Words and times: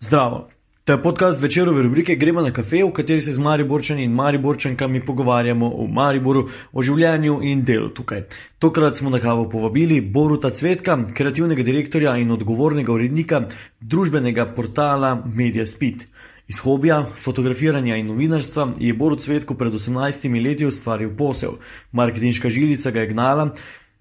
Zdravo. 0.00 0.48
To 0.84 0.92
je 0.92 1.02
podcast 1.02 1.42
večerove 1.42 1.82
rubrike 1.82 2.14
Gremo 2.14 2.40
na 2.40 2.50
kafe, 2.50 2.84
v 2.84 2.92
kateri 2.92 3.20
se 3.20 3.32
z 3.32 3.38
Mariborčani 3.38 4.04
in 4.04 4.12
Mariborčankami 4.12 5.00
pogovarjamo 5.06 5.66
o 5.74 5.86
Mariboru, 5.86 6.48
o 6.72 6.82
življenju 6.82 7.40
in 7.42 7.64
delu 7.64 7.88
tukaj. 7.88 8.22
Tokrat 8.58 8.96
smo 8.96 9.10
na 9.10 9.18
kavo 9.18 9.48
povabili 9.48 10.00
Boruta 10.00 10.50
Cvetka, 10.50 10.98
kreativnega 11.14 11.62
direktorja 11.62 12.16
in 12.22 12.30
odgovornega 12.30 12.92
urednika 12.92 13.40
družbenega 13.80 14.46
portala 14.54 15.16
Media 15.24 15.66
Speed. 15.66 16.04
Iz 16.46 16.60
hobija, 16.62 17.00
fotografiranja 17.24 17.96
in 17.96 18.06
novinarstva 18.06 18.68
je 18.78 18.94
Borut 18.94 19.24
Cvetko 19.24 19.56
pred 19.58 19.74
18 19.74 20.28
leti 20.44 20.66
ustvaril 20.66 21.16
posel. 21.18 21.58
Marketinška 21.92 22.48
žilica 22.48 22.90
ga 22.94 23.00
je 23.00 23.10
gnala, 23.10 23.48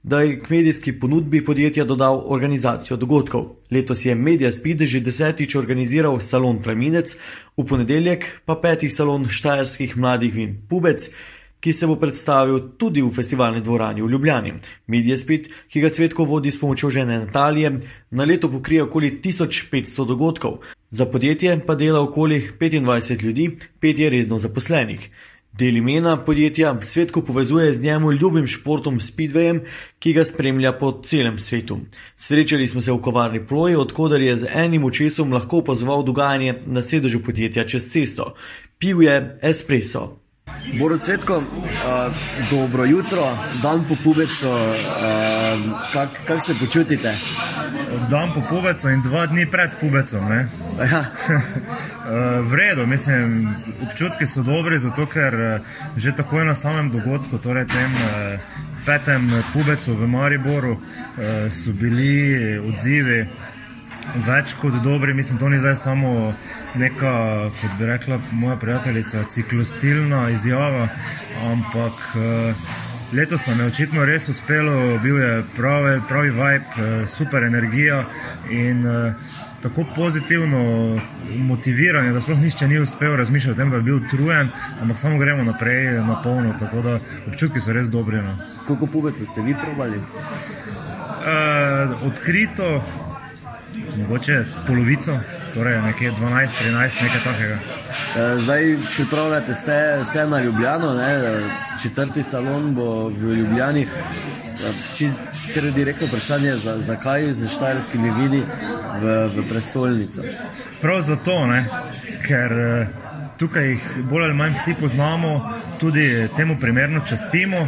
da 0.06 0.22
je 0.22 0.40
k 0.40 0.50
medijski 0.50 1.00
ponudbi 1.00 1.46
podjetja 1.46 1.84
dodal 1.86 2.24
organizacijo 2.26 2.98
dogodkov. 2.98 3.46
Letos 3.72 4.06
je 4.06 4.16
Media 4.16 4.52
Speed 4.52 4.84
že 4.86 5.00
desetič 5.00 5.56
organiziral 5.56 6.20
salon 6.20 6.62
Traminec, 6.62 7.16
v 7.58 7.66
ponedeljek 7.66 8.26
pa 8.46 8.56
peti 8.56 8.90
salon 8.90 9.26
štajerskih 9.26 9.98
mladih 9.98 10.34
vin 10.34 10.54
Pubec, 10.70 11.10
ki 11.60 11.74
se 11.74 11.88
bo 11.88 11.96
predstavil 11.98 12.78
tudi 12.78 13.02
v 13.02 13.10
festivalni 13.10 13.62
dvorani 13.66 14.02
v 14.02 14.10
Ljubljani. 14.12 14.54
Media 14.88 15.18
Speed, 15.18 15.50
ki 15.74 15.82
ga 15.82 15.90
Cvetko 15.90 16.24
vodi 16.30 16.52
s 16.52 16.62
pomočjo 16.62 16.90
žene 16.90 17.18
Natalije, 17.26 17.80
na 18.12 18.24
leto 18.30 18.52
pokrije 18.52 18.84
okoli 18.84 19.18
1500 19.24 20.06
dogodkov. 20.06 20.60
Za 20.90 21.06
podjetje 21.06 21.58
pa 21.66 21.76
dela 21.76 22.02
okoli 22.02 22.44
25 22.60 23.24
ljudi, 23.24 23.58
pet 23.80 24.00
je 24.00 24.10
redno 24.10 24.38
zaposlenih. 24.38 25.10
Del 25.58 25.78
imena 25.78 26.18
podjetja 26.18 26.74
Svetko 26.82 27.22
povezuje 27.22 27.74
z 27.74 27.82
njemu 27.82 28.12
ljubim 28.12 28.48
športom 28.48 29.00
Speedwayem, 29.00 29.62
ki 30.00 30.14
ga 30.14 30.26
spremlja 30.26 30.74
po 30.80 30.90
celem 31.06 31.38
svetu. 31.40 31.78
Srečali 32.18 32.68
smo 32.68 32.82
se 32.82 32.92
v 32.92 33.00
kovarni 33.02 33.40
Ploji, 33.48 33.76
odkudar 33.76 34.22
je 34.22 34.36
z 34.36 34.50
enim 34.54 34.84
očesom 34.84 35.34
lahko 35.34 35.58
opazoval 35.64 36.04
dogajanje 36.04 36.58
na 36.66 36.84
sedežu 36.84 37.24
podjetja 37.24 37.64
čez 37.64 37.88
cesto. 37.90 38.34
Pil 38.80 39.04
je 39.04 39.40
espresso. 39.42 40.18
Borod 40.80 41.04
Svetko, 41.04 41.38
uh, 41.38 41.44
dobro 42.52 42.86
jutro, 42.86 43.38
dan 43.62 43.86
po 43.90 43.96
pubecu, 44.04 44.50
uh, 44.50 45.92
kako 45.94 46.16
kak 46.28 46.44
se 46.44 46.56
počutite? 46.60 47.16
Dan 48.10 48.34
po 48.34 48.42
pubecu 48.50 48.90
in 48.90 49.02
dva 49.02 49.26
dni 49.26 49.46
pred 49.52 49.80
pubecom. 49.80 50.32
Ja. 50.92 51.06
v 52.50 52.54
redu, 52.54 52.86
mislim, 52.88 53.56
občutki 53.90 54.28
so 54.28 54.44
dobri, 54.44 54.78
zato 54.80 55.06
ker 55.06 55.62
že 55.98 56.12
takoj 56.12 56.46
na 56.46 56.56
samem 56.56 56.92
dogodku, 56.92 57.38
torej 57.38 57.66
tem 57.66 57.92
petem 58.86 59.26
pubecu 59.54 59.96
v 59.96 60.08
Mariboru, 60.08 60.78
so 61.50 61.74
bili 61.74 62.60
odzivi 62.62 63.26
več 64.28 64.54
kot 64.62 64.78
dobri. 64.84 65.14
Mislim, 65.14 65.40
to 65.40 65.50
ni 65.50 65.60
zdaj 65.60 65.76
samo 65.76 66.34
neka, 66.76 67.14
kot 67.62 67.78
bi 67.80 67.86
rekla 67.90 68.20
moja 68.32 68.58
prijateljica, 68.62 69.24
ciklostilna 69.24 70.30
izjava, 70.30 70.88
ampak 71.52 72.04
uh, 72.16 72.85
letos 73.16 73.48
nam 73.48 73.60
je 73.60 73.66
očitno 73.66 74.06
res 74.06 74.30
uspelo, 74.30 75.00
bil 75.04 75.20
je 75.20 75.44
pravi, 75.56 76.02
pravi 76.08 76.30
vibe, 76.30 76.58
uh, 76.58 77.10
super 77.10 77.44
energija 77.44 78.06
in 78.52 78.86
uh, 78.86 79.14
tako 79.62 79.86
pozitivno 79.96 81.00
motiviranje, 81.38 82.12
da 82.12 82.22
sploh 82.22 82.40
nišče 82.40 82.68
ni 82.68 82.80
uspel 82.80 83.16
razmišljati 83.16 83.52
o 83.52 83.56
tem, 83.64 83.72
da 83.72 83.78
bi 83.78 83.84
bil 83.84 83.96
utrujen, 83.96 84.50
ampak 84.82 84.98
samo 84.98 85.18
gremo 85.18 85.44
naprej 85.44 86.06
na 86.06 86.22
polno, 86.24 86.54
tako 86.60 86.82
da 86.82 87.00
občutki 87.28 87.60
so 87.60 87.74
res 87.74 87.90
dobri. 87.90 88.22
No. 88.22 88.38
Koliko 88.68 88.88
pubecev 88.88 89.26
ste 89.26 89.42
vi 89.42 89.56
probali? 89.62 89.98
Uh, 89.98 90.04
odkrito, 92.08 92.84
mogoče 93.98 94.44
polovico, 94.68 95.20
torej 95.54 95.82
nekje 95.82 96.12
12-13, 96.12 97.04
nekaj 97.04 97.22
takega. 97.24 97.58
Zdaj 98.38 98.78
pripravljate 98.96 99.54
se 99.54 99.98
vse 100.02 100.28
na 100.28 100.42
Ljubljano, 100.42 100.94
ne? 100.94 101.40
četrti 101.84 102.24
salon 102.24 102.76
bo 102.76 103.08
v 103.08 103.34
Ljubljani. 103.34 103.88
Ker 105.54 105.66
je 105.66 105.72
direktno 105.72 106.08
vprašanje, 106.08 106.56
za, 106.56 106.80
zakaj 106.80 107.32
z 107.34 107.48
štajerskimi 107.48 108.12
vidi 108.12 108.44
v, 109.02 109.28
v 109.28 109.48
prestolnico? 109.50 110.22
Prav 110.82 111.02
zato, 111.02 111.48
ne? 111.48 111.66
ker 112.28 112.52
tukaj 113.38 113.68
jih 113.68 113.90
bolj 114.10 114.24
ali 114.24 114.34
manj 114.34 114.54
vsi 114.54 114.76
poznamo, 114.80 115.54
tudi 115.80 116.28
temu 116.36 116.58
primerno 116.62 117.02
častimo. 117.10 117.68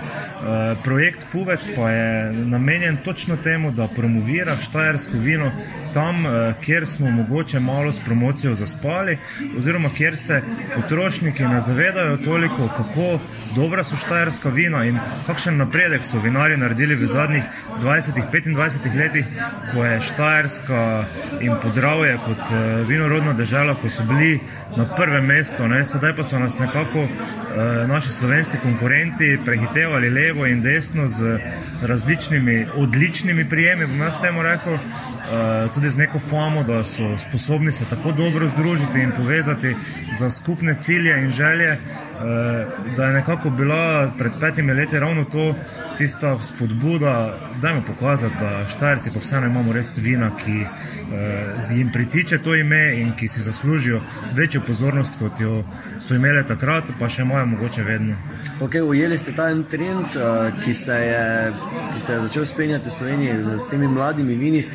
Projekt 0.84 1.26
Puvec 1.32 1.68
pa 1.76 1.90
je 1.92 2.34
namenjen 2.34 2.98
točno 3.06 3.38
temu, 3.38 3.72
da 3.72 3.88
promovira 3.88 4.56
štajersko 4.56 5.18
vino 5.18 5.52
tam, 5.94 6.26
kjer 6.62 6.88
smo 6.88 7.12
mogoče 7.12 7.60
malo 7.60 7.92
s 7.92 8.00
promocijo 8.06 8.56
zaspali, 8.56 9.18
oziroma 9.58 9.90
kjer 9.90 10.18
se 10.18 10.42
potrošniki 10.76 11.44
ne 11.44 11.60
zavedajo 11.60 12.18
toliko, 12.18 12.68
kako 12.68 13.20
dobra 13.56 13.84
so 13.84 13.96
štajerska 13.96 14.50
vina 14.50 14.86
in 14.86 15.00
kakšen 15.28 15.58
napredek 15.58 16.06
so 16.06 16.20
vinari 16.20 16.58
naredili 16.58 16.96
v 16.96 17.06
zadnjih 17.06 17.44
20-25 17.82 18.98
letih, 18.98 19.26
ko 19.74 19.86
je 19.86 20.02
štajerska 20.02 21.04
in 21.42 21.56
podravje 21.62 22.18
kot 22.26 22.44
vinorodna 22.88 23.34
država, 23.34 23.76
ko 23.76 23.90
so 23.90 24.04
bili 24.04 24.40
na 24.78 24.86
prvem 24.96 25.26
mestu, 25.26 25.68
ne? 25.68 25.86
sedaj 25.86 26.16
pa 26.16 26.24
so 26.24 26.40
nas 26.40 26.60
nekako 26.60 27.08
naši 27.88 28.10
slovenski 28.10 28.58
konkurenti 28.64 29.40
prehitevali 29.46 30.10
levo 30.10 30.46
in 30.46 30.62
desno 30.62 31.08
z 31.08 31.40
različnimi 31.82 32.68
odličnimi 32.76 33.50
prijemi, 33.50 33.88
bom 33.88 34.02
jaz 34.02 34.22
temu 34.22 34.44
rekel, 34.44 34.78
tudi 35.74 35.90
z 35.90 35.98
neko 35.98 36.20
famo, 36.20 36.64
da 36.64 36.84
so 36.84 37.18
sposobni 37.18 37.72
se 37.72 37.86
tako 37.90 38.12
dobro 38.12 38.48
združiti 38.48 39.00
in 39.00 39.12
povezati 39.12 39.76
za 40.20 40.30
skupne 40.30 40.76
cilje 40.80 41.22
in 41.22 41.30
želje, 41.30 41.78
da 42.98 43.06
je 43.06 43.14
nekako 43.14 43.50
bila 43.50 44.12
pred 44.18 44.32
petimi 44.40 44.74
leti 44.74 45.00
ravno 45.00 45.24
to 45.24 45.56
tista 45.98 46.38
spodbuda, 46.44 47.40
da 47.62 47.70
jim 47.70 47.84
pokazati, 47.84 48.36
da 48.40 48.64
štajerci 48.66 49.12
pa 49.14 49.20
vseeno 49.20 49.48
imamo 49.48 49.74
res 49.74 49.98
vina, 49.98 50.30
ki 50.38 50.66
jim 51.76 51.92
pritiče 51.94 52.38
to 52.44 52.56
ime 52.56 53.02
in 53.02 53.14
ki 53.16 53.28
si 53.28 53.42
zaslužijo 53.42 54.02
večjo 54.36 54.62
pozornost, 54.68 55.14
kot 55.20 55.40
jo 55.40 55.64
so 56.00 56.16
imeli 56.16 56.44
takrat, 56.48 56.84
pa 57.00 57.10
še 57.10 57.22
imajo 57.22 57.46
mogoče 57.46 57.84
vedno. 57.84 58.16
Okay, 58.62 58.82
ujeli 58.82 59.18
ste 59.18 59.36
ta 59.38 59.50
en 59.54 59.64
trend, 59.70 60.18
ki 60.64 60.74
se 60.74 60.94
je, 60.94 61.54
ki 61.94 62.00
se 62.00 62.14
je 62.14 62.22
začel 62.22 62.46
spenjati 62.46 62.90
v 62.90 62.94
Sloveniji 62.94 63.60
s 63.60 63.70
temi 63.70 63.88
mladimi 63.88 64.36
vini. 64.36 64.66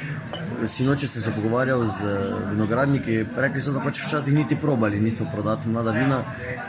Sinoči 0.67 1.09
ste 1.11 1.21
se 1.21 1.33
pogovarjali 1.35 1.89
z 1.91 2.07
vinogradniki, 2.51 3.25
rekli 3.37 3.61
so, 3.61 3.73
da 3.75 3.81
pač 3.83 3.99
včasih 4.05 4.35
niti 4.35 4.55
probali, 4.57 5.01
niso 5.03 5.27
prodati 5.33 5.69
mlada 5.69 5.91
vina. 5.91 6.21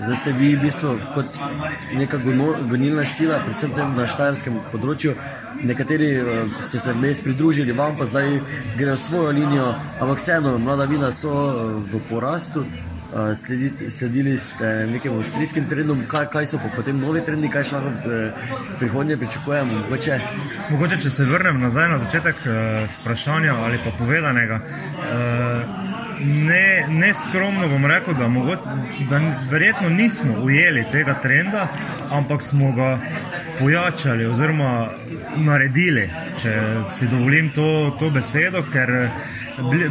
Zdaj 0.02 0.16
ste 0.16 0.34
vi 0.34 0.56
v 0.56 0.64
bistvu 0.66 0.96
kot 1.14 1.38
neka 1.94 2.18
gonilna 2.18 3.06
sila, 3.06 3.44
predvsem 3.46 3.72
na 3.94 4.08
štajerskem 4.10 4.43
področju. 4.72 5.16
Nekateri 5.64 6.10
so 6.62 6.80
se 6.80 6.94
vmes 6.94 7.22
pridružili 7.22 7.72
vam, 7.72 7.96
pa 7.98 8.06
zdaj 8.06 8.40
grejo 8.78 8.98
svojo 8.98 9.32
linijo, 9.32 9.76
ampak 10.02 10.18
vseeno, 10.18 10.58
mlada 10.58 10.86
vina 10.90 11.12
so 11.12 11.32
v 11.80 12.02
porastu. 12.10 12.66
Slediti, 13.14 13.92
sledili 13.94 14.40
ste 14.42 14.88
nekim 14.90 15.14
avstrijskim 15.14 15.68
trendom, 15.70 16.02
kaj, 16.10 16.26
kaj 16.34 16.48
so 16.50 16.58
pa 16.58 16.72
potem 16.76 16.98
novi 16.98 17.22
trendi, 17.22 17.46
kaj 17.46 17.68
še 17.70 17.76
lahko 17.78 17.92
v 18.02 18.32
prihodnje 18.80 19.18
pričakujemo? 19.22 19.84
Mogoče? 19.84 20.18
Mogoče, 20.74 20.98
če 21.06 21.12
se 21.14 21.28
vrnem 21.30 21.62
nazaj 21.62 21.92
na 21.94 22.00
začetek 22.02 22.42
vprašanja 22.98 23.54
ali 23.68 23.78
pa 23.86 23.94
povedanega. 24.00 24.64
Ne, 24.64 25.93
ne 26.90 27.14
skromno 27.14 27.68
bom 27.68 27.86
rekel, 27.86 28.14
da, 28.14 28.28
mogoče, 28.28 28.62
da 29.10 29.20
verjetno 29.52 29.90
nismo 29.90 30.34
ujeli 30.44 30.86
tega 30.92 31.14
trenda, 31.22 31.68
ampak 32.12 32.42
smo 32.42 32.72
ga 32.72 33.00
pojačali 33.60 34.26
oziroma 34.26 34.90
naredili, 35.36 36.10
če 36.42 36.56
si 36.90 37.08
dovolim 37.08 37.52
to, 37.56 37.96
to 38.00 38.10
besedo, 38.10 38.64
ker 38.74 39.10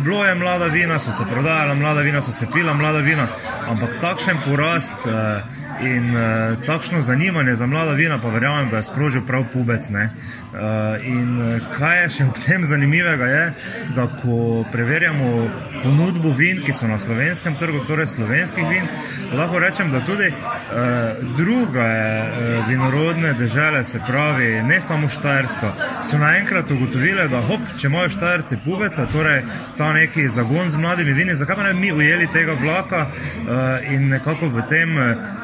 bilo 0.04 0.24
je 0.24 0.34
mlada 0.34 0.66
vina, 0.66 0.98
so 0.98 1.12
se 1.12 1.24
prodajala 1.30 1.74
mlada 1.74 2.00
vina, 2.00 2.22
so 2.22 2.32
se 2.32 2.46
pila 2.52 2.74
mlada 2.74 2.98
vina, 2.98 3.28
ampak 3.68 4.00
takšen 4.00 4.42
porast 4.46 5.06
in 5.82 6.14
takšno 6.66 7.02
zanimanje 7.02 7.54
za 7.54 7.66
mlada 7.66 7.92
vina, 7.92 8.20
pa 8.22 8.28
verjamem, 8.28 8.68
da 8.70 8.76
je 8.76 8.82
sprožil 8.82 9.22
prav 9.26 9.44
pubec. 9.52 9.90
Ne? 9.90 10.10
In 11.04 11.60
kaj 11.78 12.02
je 12.02 12.08
še 12.16 12.24
ob 12.30 12.38
tem 12.46 12.64
zanimivega, 12.64 13.26
je, 13.26 13.44
da 13.96 14.06
ko 14.22 14.64
preverjamo 14.72 15.30
ponudbo 15.82 16.30
vin, 16.38 16.62
ki 16.62 16.72
so 16.72 16.86
na 16.86 16.98
slovenskem 16.98 17.56
trgu, 17.58 17.82
torej 17.88 18.06
slovenskih 18.14 18.68
vin, 18.68 18.86
lahko 19.34 19.58
rečem, 19.58 19.90
da 19.90 20.00
tudi 20.06 20.30
druge 21.36 21.88
vinorodne 22.68 23.32
države, 23.38 23.84
se 23.84 24.00
pravi 24.06 24.62
ne 24.62 24.80
samo 24.80 25.08
Štajerska, 25.08 25.72
so 26.10 26.18
naenkrat 26.18 26.70
ugotovile, 26.70 27.28
da 27.28 27.42
hop, 27.48 27.66
če 27.78 27.90
imajo 27.90 28.12
Štajerci 28.14 28.60
pubeca, 28.64 29.06
torej 29.12 29.42
ta 29.78 29.92
neki 29.92 30.28
zagon 30.28 30.68
z 30.68 30.78
mladimi 30.78 31.12
vini, 31.12 31.34
zakaj 31.34 31.56
pa 31.56 31.66
ne 31.66 31.74
bi 31.74 31.80
mi 31.80 31.92
ujeli 31.92 32.28
tega 32.32 32.54
vlaka 32.60 33.06
in 33.90 34.08
nekako 34.08 34.48
v 34.48 34.66
tem 34.70 34.94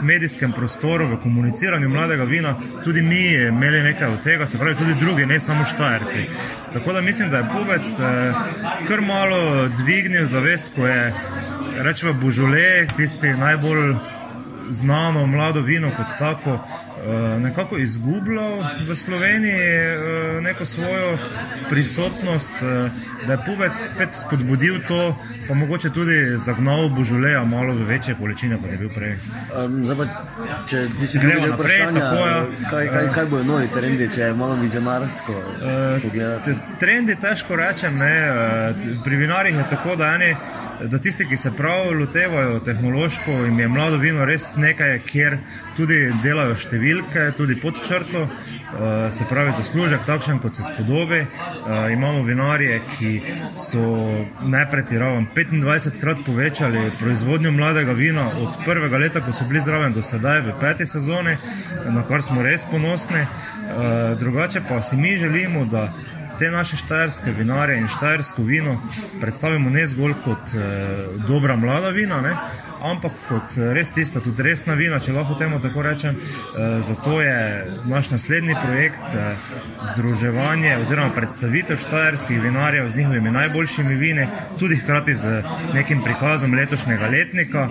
medijskem 0.02 0.27
medijskem 0.28 0.52
prostoru, 0.52 1.08
v 1.08 1.16
komuniciranju 1.22 1.88
mladega 1.88 2.25
vina, 2.25 2.54
tudi 2.84 3.02
mi 3.02 3.32
imeli 3.32 3.80
nekaj 3.82 4.08
od 4.08 4.22
tega, 4.22 4.46
se 4.46 4.58
pravi 4.58 4.75
tudi 4.75 4.94
drugi, 5.00 5.26
ne 5.26 5.40
samo 5.40 5.64
štajerci. 5.64 6.26
Tako 6.72 6.92
da 6.92 7.00
mislim, 7.00 7.30
da 7.30 7.36
je 7.36 7.48
Pubec 7.56 8.00
eh, 8.00 8.32
kar 8.88 9.00
malo 9.00 9.69
dvignil 9.69 10.26
zavest, 10.26 10.69
ko 10.75 10.86
je 10.86 11.14
rečemo 11.78 12.12
Božole, 12.12 12.86
tisti 12.96 13.28
najbolj 13.28 13.94
znano 14.69 15.26
mlado 15.26 15.60
vino 15.60 15.90
kot 15.96 16.06
tako, 16.19 16.58
nekako 17.39 17.79
izgubljal 17.79 18.65
v 18.89 18.95
Sloveniji 18.95 19.55
eh, 19.55 20.41
neko 20.41 20.65
svojo 20.65 21.19
prisotnost, 21.69 22.53
eh, 22.62 22.91
da 23.27 23.33
je 23.33 23.39
Pubec 23.47 23.73
spet 23.77 24.09
spodbudil 24.12 24.79
to, 24.89 25.17
pa 25.49 25.55
mogoče 25.55 25.91
tudi 25.91 26.37
zagnal 26.37 26.89
Božuleja 26.89 27.45
malo 27.45 27.75
v 27.75 27.85
večje 27.85 28.15
količine, 28.15 28.59
kot 28.62 28.71
je 28.71 28.77
bil 28.77 28.89
prej. 28.95 29.17
Um, 29.65 29.85
zdaj, 29.85 30.06
če 30.69 30.87
ti 31.00 31.06
si 31.06 31.19
gremo 31.19 31.47
naprej, 31.47 31.79
tako, 31.95 32.27
ja. 32.27 32.45
kaj, 32.71 32.89
kaj, 32.89 33.12
kaj 33.15 33.27
bojo 33.27 33.45
novi 33.45 33.69
trendi, 33.75 34.11
če 34.15 34.21
je 34.21 34.35
malo 34.35 34.55
vizionarsko? 34.55 35.33
Uh, 35.33 36.55
trendi 36.81 37.17
težko 37.21 37.56
rečem, 37.56 37.99
ne, 37.99 38.15
pri 39.05 39.17
vinarjih 39.17 39.56
je 39.56 39.69
tako, 39.71 39.97
da 39.97 40.15
eni 40.15 40.35
da 40.84 40.98
tisti, 40.98 41.26
ki 41.28 41.36
se 41.36 41.50
prav 41.56 41.92
lotevajo 42.00 42.60
tehnološko, 42.60 43.30
jim 43.30 43.60
je 43.60 43.69
mlado 43.69 43.96
vino 43.96 44.25
res 44.25 44.56
nekaj, 44.56 44.98
kjer 45.06 45.38
tudi 45.76 45.96
delajo 46.22 46.56
številke, 46.58 47.25
tudi 47.36 47.56
pod 47.60 47.80
črto, 47.86 48.25
uh, 48.25 48.82
se 49.14 49.26
pravi 49.28 49.54
zaslužek 49.56 50.04
takšen, 50.06 50.38
kot 50.42 50.54
se 50.54 50.66
spodobi. 50.66 51.20
Uh, 51.20 51.88
imamo 51.92 52.22
vinarje, 52.26 52.80
ki 52.94 53.12
so 53.58 53.84
nepretiravan 54.46 55.26
25 55.34 56.00
krat 56.00 56.22
povečali 56.26 56.90
proizvodnjo 57.00 57.52
mladega 57.52 57.92
vina 57.92 58.28
od 58.28 58.60
prvega 58.64 58.98
leta, 58.98 59.25
ko 59.25 59.32
so 59.32 59.48
bili 59.48 59.64
zraven 59.64 59.96
do 59.96 60.02
sedaj 60.02 60.44
v 60.46 60.58
peti 60.60 60.86
sezoni, 60.86 61.36
na 61.90 62.04
kar 62.06 62.22
smo 62.22 62.42
res 62.42 62.66
ponosni. 62.70 63.25
Uh, 63.69 64.14
drugače 64.19 64.62
pa 64.69 64.82
si 64.82 64.96
mi 64.96 65.16
želimo, 65.16 65.64
da 65.64 65.88
te 66.38 66.50
naše 66.50 66.76
štajerske 66.76 67.31
vinare 67.38 67.76
in 67.79 67.88
štajersko 67.88 68.43
vino 68.43 68.76
predstavimo 69.20 69.70
ne 69.70 69.87
zgolj 69.87 70.14
kot 70.25 70.55
eh, 70.55 71.06
dobra 71.29 71.56
mlada 71.56 71.88
vina, 71.88 72.20
ne, 72.20 72.37
ampak 72.80 73.12
kot 73.28 73.56
eh, 73.56 73.72
res 73.75 73.90
tista, 73.90 74.20
tudi 74.20 74.42
resna 74.42 74.75
vina, 74.78 75.00
če 75.00 75.14
lahko 75.16 75.36
temu 75.38 75.60
tako 75.62 75.82
rečem. 75.82 76.16
Eh, 76.19 76.78
zato 76.86 77.20
je 77.20 77.38
naš 77.90 78.10
naslednji 78.10 78.56
projekt 78.62 79.14
eh, 79.14 79.34
združevanje 79.92 80.76
oziroma 80.82 81.14
predstavitev 81.14 81.80
štajerskih 81.82 82.40
vinarjev 82.42 82.90
z 82.90 83.02
njihovimi 83.02 83.30
najboljšimi 83.30 83.94
vini, 83.94 84.28
tudi 84.58 84.76
hkrati 84.76 85.14
z 85.14 85.42
nekim 85.75 86.02
prikazom 86.02 86.54
letošnjega 86.54 87.06
letnika. 87.06 87.69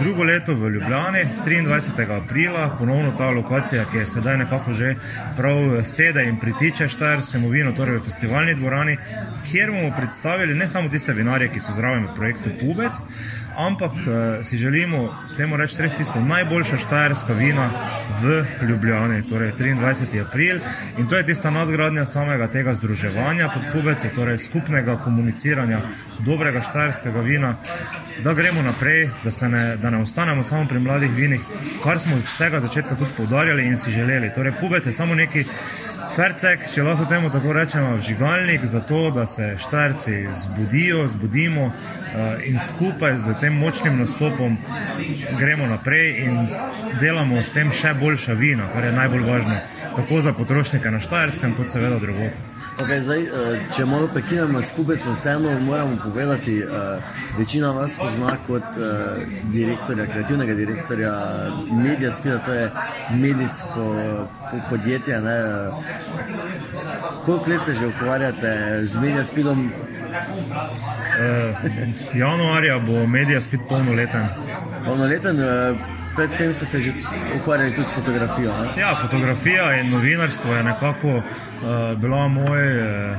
Drugo 0.00 0.24
leto 0.24 0.54
v 0.54 0.68
Ljubljani, 0.70 1.22
23. 1.46 2.04
aprila, 2.16 2.76
ponovno 2.78 3.12
ta 3.18 3.30
lokacija, 3.30 3.84
ki 3.92 3.96
je 3.98 4.06
sedaj 4.06 4.36
nekako 4.36 4.72
že 4.72 4.94
prav 5.36 5.82
sede 5.84 6.24
in 6.28 6.36
pritiče 6.40 6.88
štajerskemu 6.88 7.48
vinu, 7.48 7.74
torej 7.74 7.98
v 7.98 8.04
festivalni 8.04 8.54
dvorani, 8.54 8.96
kjer 9.50 9.70
bomo 9.70 9.92
predstavili 9.96 10.54
ne 10.54 10.68
samo 10.68 10.88
tiste 10.88 11.12
vinarje, 11.12 11.48
ki 11.48 11.60
so 11.60 11.72
zraven 11.72 12.06
v 12.06 12.14
projektu 12.16 12.50
Pubec, 12.60 13.00
ampak 13.56 13.92
uh, 13.92 14.44
si 14.44 14.56
želimo 14.56 15.14
temu 15.36 15.56
reči 15.56 15.82
res 15.82 15.94
tisto 15.94 16.20
najboljša 16.20 16.76
štajerska 16.76 17.32
vina 17.32 17.70
v 18.22 18.44
Ljubljani, 18.68 19.22
torej 19.28 19.52
23. 19.52 20.20
april. 20.26 20.58
In 20.98 21.08
to 21.08 21.16
je 21.16 21.26
tista 21.26 21.50
nadgradnja 21.50 22.06
samega 22.06 22.48
tega 22.48 22.74
združevanja 22.74 23.50
pod 23.54 23.62
pubece, 23.72 24.10
torej 24.14 24.38
skupnega 24.38 24.96
komuniciranja 25.04 25.80
dobrega 26.18 26.60
štajerskega 26.60 27.20
vina, 27.20 27.56
da 28.24 28.34
gremo 28.34 28.62
naprej, 28.62 29.10
da, 29.24 29.48
ne, 29.48 29.76
da 29.76 29.90
ne 29.90 30.00
ostanemo 30.00 30.42
samo 30.42 30.68
pri 30.68 30.78
mladih 30.78 31.10
vinih, 31.10 31.40
kar 31.84 32.00
smo 32.00 32.16
od 32.16 32.22
vsega 32.22 32.60
začetka 32.60 32.96
tudi 32.96 33.10
poudarjali 33.16 33.66
in 33.66 33.76
si 33.76 33.90
želeli. 33.90 34.32
Torej, 34.34 34.52
pubece 34.60 34.88
je 34.88 34.92
samo 34.92 35.14
neki 35.14 35.44
Fercek, 36.16 36.62
če 36.72 36.80
lahko 36.80 37.04
temu 37.04 37.28
tako 37.28 37.52
rečemo, 37.52 37.90
vžigalnik 37.98 38.62
za 38.64 38.80
to, 38.80 39.10
da 39.12 39.26
se 39.28 39.50
štajrci 39.60 40.14
zbudijo, 40.32 41.02
zbudimo 41.12 41.66
uh, 41.66 41.74
in 42.44 42.56
skupaj 42.58 43.18
z 43.18 43.34
tem 43.40 43.58
močnim 43.60 43.98
nastopom 44.00 44.56
gremo 45.38 45.66
naprej 45.66 46.24
in 46.24 46.38
delamo 47.00 47.42
s 47.42 47.52
tem 47.52 47.68
še 47.68 47.92
boljša 48.00 48.32
vina, 48.32 48.70
kar 48.72 48.88
je 48.88 48.94
najbolj 48.96 49.28
važno, 49.28 49.58
tako 49.96 50.20
za 50.20 50.32
potrošnike 50.32 50.90
na 50.90 51.00
štajerskem, 51.00 51.54
kot 51.56 51.68
seveda 51.68 51.98
drugot. 51.98 52.32
Okay, 52.78 53.00
zdaj, 53.00 53.22
uh, 53.22 53.30
če 53.76 53.86
malo 53.88 54.08
prekinemo 54.12 54.60
s 54.62 54.70
pubecem, 54.76 55.14
vseeno 55.16 55.54
moramo 55.60 55.96
povedati, 56.04 56.58
uh, 56.64 57.02
večina 57.38 57.70
vas 57.70 57.96
pozna 57.96 58.36
kot 58.46 58.62
uh, 58.62 59.22
direktorja, 59.52 60.06
kreativnega 60.06 60.54
direktorja 60.54 61.12
Media 61.72 62.10
Spira, 62.12 62.38
to 62.38 62.52
je 62.52 62.70
medijsko 63.10 63.86
podjetje. 64.68 65.20
Ne, 65.20 65.38
Koliko 67.24 67.50
let 67.50 67.64
se 67.64 67.72
že 67.72 67.86
ukvarjate 67.86 68.80
z 68.82 69.00
Media 69.00 69.24
Speedom? 69.24 69.64
Uh, 69.66 69.72
januarja 72.14 72.78
bo 72.78 73.06
Media 73.06 73.40
Speed 73.40 73.60
polnoleten. 73.68 74.28
Polnoleten, 74.84 75.36
uh, 75.40 75.95
predtem 76.16 76.52
ste 76.52 76.64
se 76.64 76.80
že 76.80 76.92
ukvarjali 77.36 77.74
tudi 77.74 77.88
s 77.88 77.94
fotografijo. 77.94 78.52
Ne? 78.62 78.80
Ja, 78.80 78.96
fotografija 79.02 79.80
in 79.80 79.90
novinarstvo 79.90 80.54
je 80.54 80.62
nekako 80.62 81.08
uh, 81.16 81.22
bila 81.96 82.28
moj. 82.28 82.80
Uh, 82.80 83.16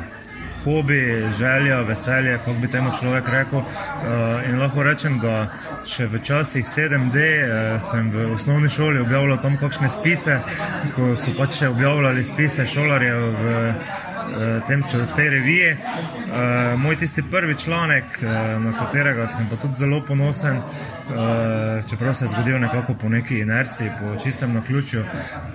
Hobi, 0.63 1.23
želja, 1.37 1.81
veselje, 1.81 2.37
kako 2.37 2.53
bi 2.53 2.67
temu 2.67 2.91
človek 2.99 3.29
rekel. 3.29 3.59
Uh, 3.59 3.65
in 4.49 4.59
lahko 4.59 4.83
rečem, 4.83 5.19
da 5.19 5.45
še 5.85 6.09
v 6.11 6.19
časih 6.19 6.65
7D 6.65 7.15
uh, 7.15 7.77
sem 7.81 8.09
v 8.11 8.33
osnovni 8.33 8.69
šoli 8.69 8.99
objavljal 8.99 9.39
tam 9.41 9.55
kakšne 9.57 9.87
spise, 9.89 10.41
ko 10.95 11.15
so 11.15 11.31
pač 11.37 11.61
objavljali 11.69 12.23
spise 12.23 12.65
šolarjev 12.65 13.31
v 13.37 13.55
Eh, 13.67 14.06
tem, 14.67 14.83
v 14.83 15.13
tej 15.15 15.29
reviji. 15.29 15.71
Uh, 15.71 16.79
moj 16.79 16.97
tisti 16.97 17.23
prvi 17.31 17.55
članek, 17.55 18.03
uh, 18.21 18.63
na 18.63 18.73
katerega 18.79 19.27
sem 19.27 19.47
pa 19.49 19.55
tudi 19.55 19.75
zelo 19.75 20.01
ponosen, 20.07 20.57
uh, 20.57 21.89
čeprav 21.89 22.13
se 22.13 22.25
je 22.25 22.29
zgodil 22.29 22.59
nekako 22.59 22.93
po 22.93 23.09
neki 23.09 23.39
inerciji, 23.39 23.91
po 23.99 24.23
čistem 24.23 24.53
naključju, 24.53 25.03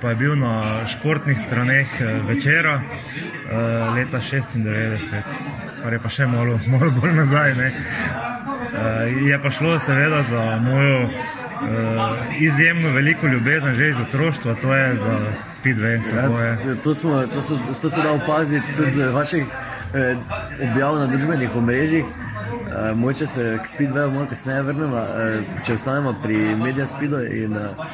pa 0.02 0.08
je 0.08 0.14
bil 0.14 0.36
na 0.38 0.86
športnih 0.86 1.40
straneh 1.40 2.00
večera 2.28 2.74
uh, 2.74 3.94
leta 3.94 4.20
96, 4.20 5.22
kar 5.82 5.92
je 5.92 5.98
pa 5.98 6.08
še 6.08 6.26
malo, 6.26 6.58
malo 6.72 6.90
bolj 6.90 7.12
nazaj. 7.12 7.52
Uh, 7.52 9.28
je 9.28 9.42
pa 9.42 9.50
šlo 9.50 9.78
seveda 9.78 10.22
za 10.22 10.56
mojo 10.60 11.08
izjemno 12.38 12.88
veliko 12.88 13.26
ljubezen 13.26 13.74
že 13.74 13.88
iz 13.88 14.00
otroštva, 14.00 14.54
to 14.54 14.74
je 14.74 14.94
za 14.94 15.20
Speedway. 15.48 16.00
Ja, 16.16 16.74
to, 16.84 16.94
smo, 16.94 17.26
to, 17.26 17.42
so, 17.42 17.58
to 17.82 17.90
se 17.90 18.02
da 18.02 18.12
opaziti 18.12 18.74
tudi 18.76 18.90
z 18.90 19.10
vaših 19.12 19.44
eh, 19.94 20.16
objav 20.70 20.98
na 20.98 21.06
družbenih 21.06 21.56
omrežjih. 21.56 22.04
Uh, 22.72 22.98
Moče 22.98 23.26
se 23.26 23.58
k 23.62 23.66
Speedwayu 23.68 24.10
malo 24.10 24.26
kasneje 24.26 24.62
vrnemo, 24.62 24.96
uh, 24.96 25.64
če 25.66 25.74
ostanemo 25.74 26.14
pri 26.22 26.36
medijskem 26.56 26.86
speedu 26.86 27.20
in 27.24 27.56
uh, 27.56 27.86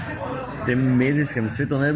tem 0.66 0.78
medijskem 0.96 1.48
svetu. 1.48 1.78
Ne, 1.78 1.94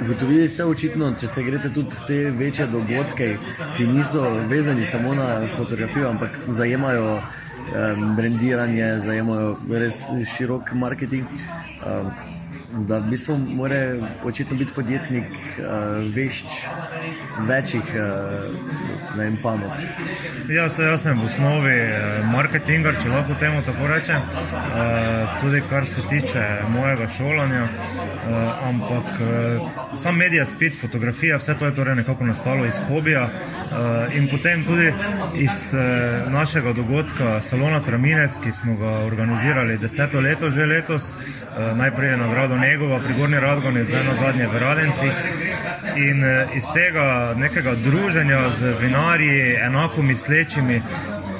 Ugotovili 0.00 0.48
ste 0.48 0.64
očitno, 0.64 1.12
če 1.20 1.28
se 1.28 1.42
greste 1.42 1.68
tudi 1.76 1.96
te 2.06 2.30
večje 2.30 2.66
dogodke, 2.72 3.34
ki 3.76 3.86
niso 3.86 4.22
vezani 4.48 4.84
samo 4.84 5.14
na 5.14 5.26
fotografijo, 5.56 6.08
ampak 6.08 6.38
zajemajo 6.48 7.20
um, 7.74 8.16
brendiranje, 8.16 8.98
zajemajo 9.06 9.56
res 9.70 10.02
širok 10.34 10.74
marketing. 10.74 11.26
Um, 11.86 12.12
da 12.72 12.98
v 12.98 13.10
bistvu 13.10 13.38
mora 13.38 13.76
očitno 14.24 14.56
biti 14.56 14.72
podjetnik 14.74 15.24
uh, 15.24 16.14
vešč 16.14 16.66
večjih 17.48 17.82
uh, 17.82 19.42
panog. 19.42 19.70
Ja, 20.48 20.68
se, 20.68 20.82
jaz 20.82 21.02
sem 21.02 21.18
v 21.20 21.24
osnovi 21.24 21.74
uh, 21.82 22.30
marketinger, 22.32 22.94
če 23.02 23.08
lahko 23.08 23.34
temu 23.40 23.62
tako 23.66 23.88
rečem, 23.90 24.22
uh, 24.22 25.40
tudi 25.40 25.62
kar 25.70 25.86
se 25.86 26.02
tiče 26.08 26.46
mojega 26.68 27.08
šolanja. 27.08 27.64
Uh, 27.64 28.68
ampak 28.68 29.06
uh, 29.20 29.96
sam 29.96 30.16
medij, 30.16 30.44
spet 30.46 30.78
fotografija, 30.80 31.38
vse 31.38 31.54
to 31.58 31.66
je 31.66 31.74
torej 31.74 31.94
nekako 31.94 32.24
nastalo 32.24 32.66
iz 32.66 32.78
hobija 32.88 33.24
uh, 33.24 34.14
in 34.14 34.28
potem 34.28 34.64
tudi 34.64 34.92
iz 35.34 35.74
uh, 35.74 36.32
našega 36.32 36.72
dogodka 36.72 37.40
Salona 37.40 37.80
Traminec, 37.80 38.38
ki 38.42 38.52
smo 38.52 38.76
ga 38.76 38.90
organizirali 39.06 39.78
deseto 39.78 40.20
leto 40.20 40.50
že 40.50 40.66
letos. 40.66 41.10
Uh, 41.10 41.76
najprej 41.76 42.10
je 42.10 42.16
nagrado 42.16 42.59
njegova 42.60 42.98
pri 42.98 43.14
Gorni 43.14 43.40
Radgoni, 43.40 43.84
zdaj 43.84 44.04
na 44.04 44.14
zadnje 44.14 44.46
v 44.46 44.58
Radencih. 44.58 45.12
In 45.96 46.24
eh, 46.24 46.46
iz 46.54 46.64
tega 46.74 47.34
nekega 47.36 47.74
druženja 47.74 48.50
z 48.50 48.74
vinarji, 48.80 49.54
enako 49.54 50.02
mislečimi, 50.02 50.82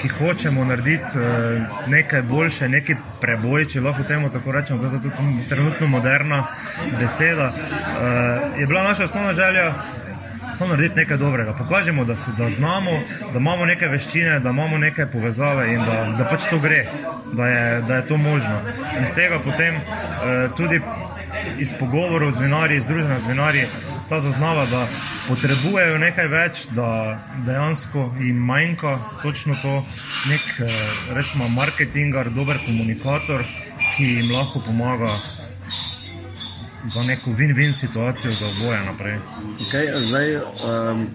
ki 0.01 0.07
hočemo 0.07 0.65
narediti 0.65 1.19
eh, 1.19 1.61
nekaj 1.87 2.21
boljše, 2.21 2.69
nekaj 2.69 2.95
preboj, 3.21 3.67
če 3.67 3.81
lahko 3.81 4.03
temu 4.03 4.29
tako 4.29 4.51
rečemo, 4.51 4.79
to 4.81 4.85
je 4.95 5.01
tudi 5.01 5.49
trenutno 5.49 5.87
moderna 5.87 6.45
beseda, 6.99 7.51
eh, 7.51 8.59
je 8.59 8.67
bila 8.67 8.83
naša 8.83 9.03
osnovna 9.03 9.33
želja 9.33 9.73
samo 10.53 10.69
narediti 10.69 10.99
nekaj 10.99 11.17
dobrega. 11.17 11.53
Pokažemo, 11.53 12.05
da, 12.05 12.15
se, 12.15 12.31
da 12.37 12.49
znamo, 12.49 12.91
da 13.33 13.39
imamo 13.39 13.65
neke 13.65 13.87
veščine, 13.87 14.39
da 14.39 14.49
imamo 14.49 14.77
neke 14.77 15.05
povezave 15.05 15.73
in 15.73 15.85
da, 15.85 16.15
da 16.17 16.25
pač 16.29 16.49
to 16.49 16.59
gre, 16.59 16.85
da 17.33 17.47
je, 17.47 17.81
da 17.81 17.95
je 17.95 18.07
to 18.07 18.17
možno. 18.17 18.59
In 18.99 19.05
z 19.05 19.13
tega 19.13 19.39
potem 19.39 19.75
eh, 19.75 20.49
tudi 20.57 20.81
iz 21.59 21.73
pogovorov 21.79 22.31
z 22.31 22.39
vinarji, 22.39 22.77
iz 22.77 22.85
druženja 22.85 23.19
z 23.19 23.25
vinarji, 23.25 23.65
ta 24.09 24.19
zaznava, 24.19 24.65
da 24.65 24.87
potrebujejo 25.27 25.97
nekaj 25.97 26.27
več, 26.27 26.65
da 26.75 27.19
dejansko 27.45 28.09
jim 28.19 28.35
manjka 28.35 28.97
točno 29.21 29.55
to, 29.61 29.75
nek 30.29 30.41
eh, 30.59 30.81
rečemo 31.15 31.47
marketingar, 31.47 32.29
dober 32.29 32.59
komunikator, 32.65 33.45
ki 33.95 34.03
jim 34.03 34.35
lahko 34.35 34.59
pomaga 34.65 35.15
za 36.85 37.01
neko 37.03 37.29
win-win 37.29 37.73
situacijo 37.73 38.31
za 38.31 38.45
oboje 38.47 38.85
naprej. 38.85 39.19
Okay, 39.59 40.03
zdaj, 40.03 40.35
um, 40.35 41.07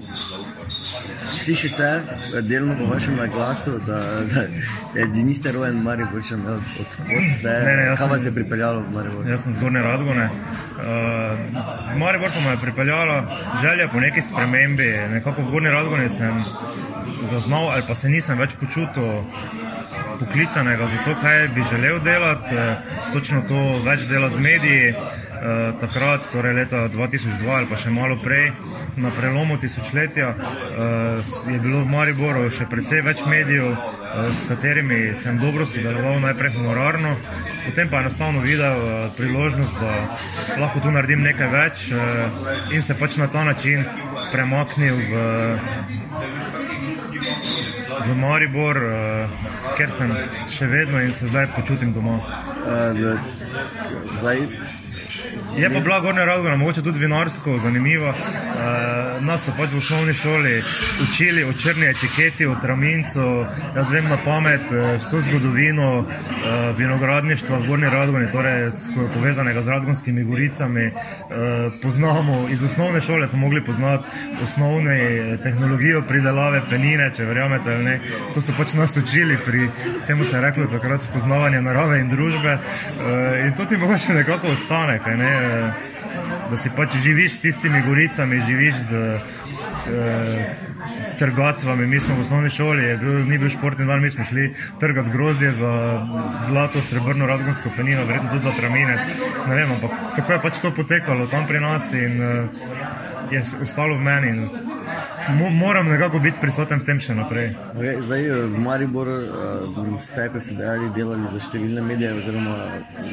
sliši 1.32 1.68
se, 1.68 2.02
delno 2.42 2.76
po 2.78 2.94
vašem 2.94 3.18
glasu, 3.34 3.78
da, 3.86 4.00
da, 4.34 4.42
da 5.06 5.22
niste 5.24 5.52
rojen 5.52 5.82
Maribor, 5.82 6.22
če 6.28 6.36
ne 6.36 6.50
odkud 6.50 6.86
ste. 7.38 7.48
Ne, 7.48 7.76
ne, 7.76 7.96
Kaj 7.96 8.08
vas 8.08 8.26
je 8.26 8.32
pripeljalo 8.32 8.80
v 8.80 8.94
Maribor? 8.94 9.26
Jaz 9.28 9.44
sem 9.44 9.52
zgornje 9.52 9.82
Radgone. 9.82 10.24
Uh, 10.26 11.98
Maribor 11.98 12.30
pa 12.34 12.40
me 12.40 12.50
je 12.50 12.62
pripeljala 12.62 13.22
želja 13.62 13.88
po 13.88 14.00
neki 14.00 14.22
spremembi. 14.22 14.90
Nekako 15.12 15.42
v 15.42 15.50
Gorni 15.50 15.70
Radgone 15.70 16.08
sem 16.08 16.44
zaznal 17.22 17.70
ali 17.70 17.82
pa 17.88 17.94
se 17.94 18.08
nisem 18.08 18.38
več 18.38 18.54
počutil 18.60 19.24
poklicanega 20.18 20.86
za 20.88 20.96
to, 21.04 21.14
kaj 21.20 21.48
bi 21.48 21.62
želel 21.70 22.00
delati, 22.04 22.56
točno 23.12 23.42
to 23.48 23.62
več 23.84 24.06
dela 24.08 24.28
z 24.28 24.38
mediji. 24.38 24.94
Eh, 25.46 25.72
takrat, 25.80 26.26
torej 26.32 26.54
leta 26.54 26.88
2002 26.88 27.54
ali 27.54 27.66
pa 27.70 27.76
še 27.78 27.90
malo 27.94 28.16
prej, 28.18 28.50
na 28.98 29.12
prelomu 29.14 29.54
tisočletja, 29.62 30.32
eh, 30.34 31.22
je 31.52 31.58
bilo 31.62 31.84
v 31.84 31.90
Mariboru 31.92 32.50
še 32.50 32.66
precej 32.66 33.04
več 33.06 33.22
medijev, 33.30 33.70
eh, 33.70 34.32
s 34.32 34.42
katerimi 34.48 35.14
sem 35.14 35.38
dobro 35.38 35.66
sodeloval, 35.66 36.18
najprej 36.20 36.50
honorarno, 36.56 37.14
potem 37.66 37.88
pa 37.88 38.00
enostavno 38.02 38.40
videl 38.42 39.10
priložnost, 39.14 39.78
da 39.78 40.18
lahko 40.58 40.80
tu 40.80 40.90
naredim 40.90 41.22
nekaj 41.22 41.48
več 41.52 41.92
in 42.72 42.82
se 42.82 42.94
pač 42.94 43.16
na 43.16 43.26
ta 43.26 43.44
način 43.44 43.84
premaknil 44.32 44.96
v. 44.96 45.14
V 48.06 48.14
Maribor, 48.14 48.76
uh, 48.76 49.30
ker 49.76 49.90
sem 49.90 50.12
še 50.46 50.66
vedno 50.70 51.00
in 51.02 51.10
se 51.12 51.26
zdaj 51.26 51.46
počutim 51.56 51.92
doma. 51.92 52.20
Uh, 52.62 53.18
zdaj, 54.14 54.46
Je 55.56 55.70
pa 55.72 55.80
bila 55.80 56.00
Gorna 56.00 56.24
Radgona, 56.24 56.56
mogoče 56.56 56.82
tudi 56.82 56.98
vinarsko 56.98 57.58
zanimiva. 57.58 58.08
Uh, 58.08 58.16
nas 59.20 59.44
so 59.44 59.52
pač 59.56 59.72
v 59.72 59.78
osnovni 59.78 60.14
šoli 60.14 60.62
učili 61.02 61.44
o 61.44 61.52
črni 61.52 61.86
etiketi, 61.86 62.46
o 62.46 62.54
tramincu. 62.62 63.46
Jaz 63.76 63.90
vem 63.90 64.08
na 64.08 64.16
pamet 64.24 64.70
uh, 64.70 65.00
vso 65.00 65.20
zgodovino 65.20 65.98
uh, 65.98 66.06
vinogradništva 66.78 67.58
v 67.58 67.66
Gorni 67.66 67.90
Radgoni, 67.90 68.30
torej 68.32 68.70
povezanega 69.14 69.62
z 69.62 69.68
Radgonskimi 69.68 70.24
goricami. 70.24 70.86
Uh, 70.86 71.72
poznamo, 71.82 72.46
iz 72.50 72.64
osnovne 72.64 73.00
šole 73.00 73.26
smo 73.26 73.38
mogli 73.38 73.64
poznati 73.64 74.08
osnovne 74.42 75.38
tehnologijo 75.42 76.02
pridelave 76.02 76.62
penine, 76.70 77.10
če 77.16 77.24
verjamete 77.24 77.74
ali 77.74 77.84
ne. 77.84 78.00
To 78.34 78.42
so 78.42 78.52
pač 78.58 78.74
nas 78.74 78.96
učili 78.96 79.38
pri 79.44 79.68
temu 80.06 80.24
se 80.24 80.36
je 80.36 80.42
reklo 80.42 80.66
takrat 80.66 81.02
spoznavanje 81.02 81.62
narave 81.62 82.00
in 82.00 82.08
družbe. 82.08 82.58
In 83.46 83.52
to 83.56 83.64
ti 83.64 83.76
mogoče 83.76 84.14
nekako 84.14 84.48
ostane. 84.52 84.98
Kaj, 84.98 85.16
ne? 85.16 85.95
Da 86.50 86.56
si 86.56 86.70
pač 86.76 86.96
živiš 87.02 87.36
s 87.36 87.40
tistimi 87.40 87.82
goricami, 87.86 88.40
živiš 88.40 88.74
z 88.74 88.94
eh, 88.96 90.54
trgatvami. 91.18 91.86
Mi 91.86 92.00
smo 92.00 92.16
v 92.16 92.20
osnovni 92.20 92.50
šoli, 92.50 92.96
bil, 93.00 93.24
ni 93.26 93.38
bil 93.38 93.50
športni 93.50 93.86
dan, 93.86 94.02
mi 94.02 94.10
smo 94.10 94.24
šli 94.24 94.54
trgati 94.80 95.10
grozdje 95.10 95.52
za 95.52 95.72
zlato, 96.46 96.80
srebrno, 96.80 97.26
radgonsko 97.26 97.70
penino, 97.76 98.04
verjetno 98.04 98.30
tudi 98.30 98.42
za 98.42 98.54
traminec. 98.56 99.00
Ne 99.48 99.54
vem, 99.54 99.72
ampak 99.72 99.90
tako 100.16 100.32
je 100.32 100.42
pač 100.42 100.62
to 100.62 100.74
potekalo 100.74 101.26
tam 101.26 101.46
pri 101.46 101.60
nas 101.60 101.92
in 101.92 102.22
eh, 102.22 102.48
je 103.30 103.42
ostalo 103.62 103.96
v 103.96 104.02
meni. 104.06 104.28
In, 104.28 104.48
moram 105.34 105.88
nekako 105.88 106.18
biti 106.18 106.38
prisoten 106.40 106.80
v 106.80 106.84
tem 106.84 107.00
še 107.00 107.14
naprej. 107.14 107.50
Okay, 107.74 108.00
zdaj 108.02 108.22
eh, 108.26 108.46
v 108.46 108.58
Mariboru 108.62 109.16
uh, 109.26 110.00
ste, 110.00 110.28
kot 110.32 110.42
ste 110.42 110.56
dejali, 110.58 110.90
delali 110.94 111.28
za 111.30 111.40
številne 111.42 111.82
medije, 111.82 112.12
oziroma 112.16 112.54
eh, 112.56 113.06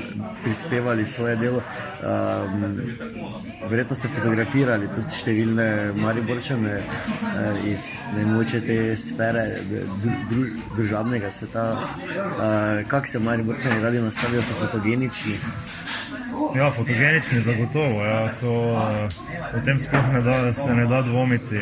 prispevali 0.43 1.05
svoje 1.05 1.36
delo. 1.41 1.63
Um, 2.03 2.79
verjetno 3.70 3.98
ste 3.98 4.12
fotografirali 4.13 4.89
tudi 4.93 5.17
številne 5.17 5.67
Mariborčane 5.98 6.75
uh, 6.79 7.63
iz 7.70 8.03
najmoče 8.15 8.63
te 8.67 8.79
sfere 9.00 9.46
dru, 10.29 10.48
družabnega 10.77 11.32
sveta. 11.32 11.65
Uh, 11.74 12.84
Kako 12.88 13.08
se 13.10 13.20
Mariborčani 13.24 13.82
radi 13.84 14.03
nastavijo, 14.03 14.41
so 14.46 14.58
fotogenični? 14.62 15.39
Ja, 16.55 16.71
fotogenični 16.71 17.41
zagotovo. 17.41 18.05
Ja, 18.05 18.33
to, 18.39 18.53
o 19.57 19.59
tem 19.65 19.79
sploh 19.79 20.13
ne 20.13 20.21
da, 20.21 20.53
se 20.53 20.75
ne 20.75 20.85
da 20.85 21.01
dvomiti. 21.01 21.59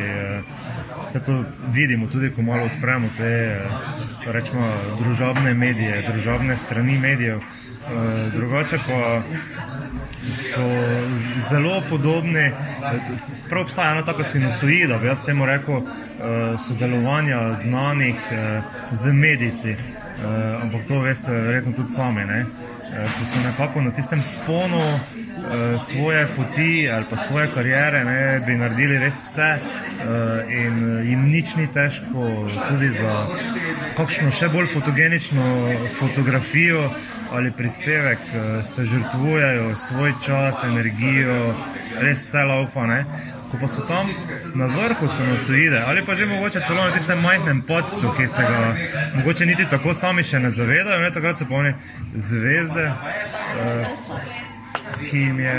Vse 1.03 1.19
to 1.23 1.43
vidimo 1.73 2.07
tudi, 2.07 2.29
ko 2.35 2.41
malo 2.41 2.65
odpremo 2.65 3.07
te 3.17 3.61
rečemo, 4.27 4.67
družabne 4.99 5.53
medije, 5.53 6.03
družabne 6.11 6.55
strani 6.55 6.97
medijev. 6.97 7.39
Drugače 8.33 8.77
pa 8.87 9.21
so 10.33 10.67
zelo 11.49 11.81
podobne. 11.89 12.51
Prav 13.49 13.63
obstaja 13.63 13.91
ena 13.91 14.05
taka 14.05 14.23
sinusoida, 14.23 14.97
bi 14.97 15.07
jaz 15.07 15.23
temu 15.23 15.45
rekel, 15.45 15.81
sodelovanja 16.67 17.53
znanih 17.53 18.15
z 18.91 19.13
medici. 19.13 19.75
Ampak 20.61 20.85
to 20.87 20.99
veste, 20.99 21.31
verjetno 21.31 21.73
tudi 21.73 21.91
sami. 21.91 22.25
Ne? 22.25 22.45
Ko 22.91 23.25
so 23.25 23.39
nekako 23.45 23.81
na 23.81 23.91
tistem 23.91 24.23
sponu 24.23 24.81
svoje 25.79 26.27
poti 26.35 26.89
ali 26.91 27.05
pa 27.09 27.17
svoje 27.17 27.47
karijere, 27.53 28.03
ne, 28.03 28.39
bi 28.45 28.55
naredili 28.55 28.99
res 28.99 29.21
vse 29.23 29.57
in 30.49 30.99
jim 31.07 31.23
nič 31.29 31.55
ni 31.55 31.67
težko, 31.67 32.49
tudi 32.69 32.89
za 32.89 33.15
kakšno 33.97 34.31
še 34.31 34.49
bolj 34.51 34.67
fotogenično 34.73 35.45
fotografijo 35.99 36.89
ali 37.31 37.51
prispevek, 37.51 38.19
se 38.63 38.85
žrtvujejo 38.85 39.75
svoj 39.75 40.13
čas, 40.25 40.63
energijo, 40.63 41.55
res 42.01 42.25
vse 42.25 42.43
laufa. 42.43 42.87
Ne. 42.87 43.05
Ko 43.51 43.57
pa 43.59 43.67
so 43.67 43.81
tam 43.87 44.07
na 44.55 44.65
vrhu, 44.65 45.07
so 45.07 45.25
nosoide 45.27 45.83
ali 45.87 46.05
pa 46.05 46.15
že 46.15 46.25
mogoče 46.25 46.61
celo 46.67 46.83
na 46.83 46.91
tistem 46.91 47.19
majhnem 47.21 47.61
podcu, 47.61 48.13
ki 48.17 48.27
se 48.27 48.41
ga 48.41 48.75
mogoče 49.15 49.45
niti 49.45 49.65
tako 49.69 49.93
sami 49.93 50.23
še 50.23 50.39
ne 50.39 50.49
zavedajo, 50.49 51.01
ne, 51.01 51.11
takrat 51.11 51.39
so 51.39 51.45
pa 51.49 51.55
oni 51.55 51.73
zvezde. 52.15 52.91
Uh, 53.61 54.31
ki 55.09 55.17
jim 55.17 55.39
je, 55.39 55.57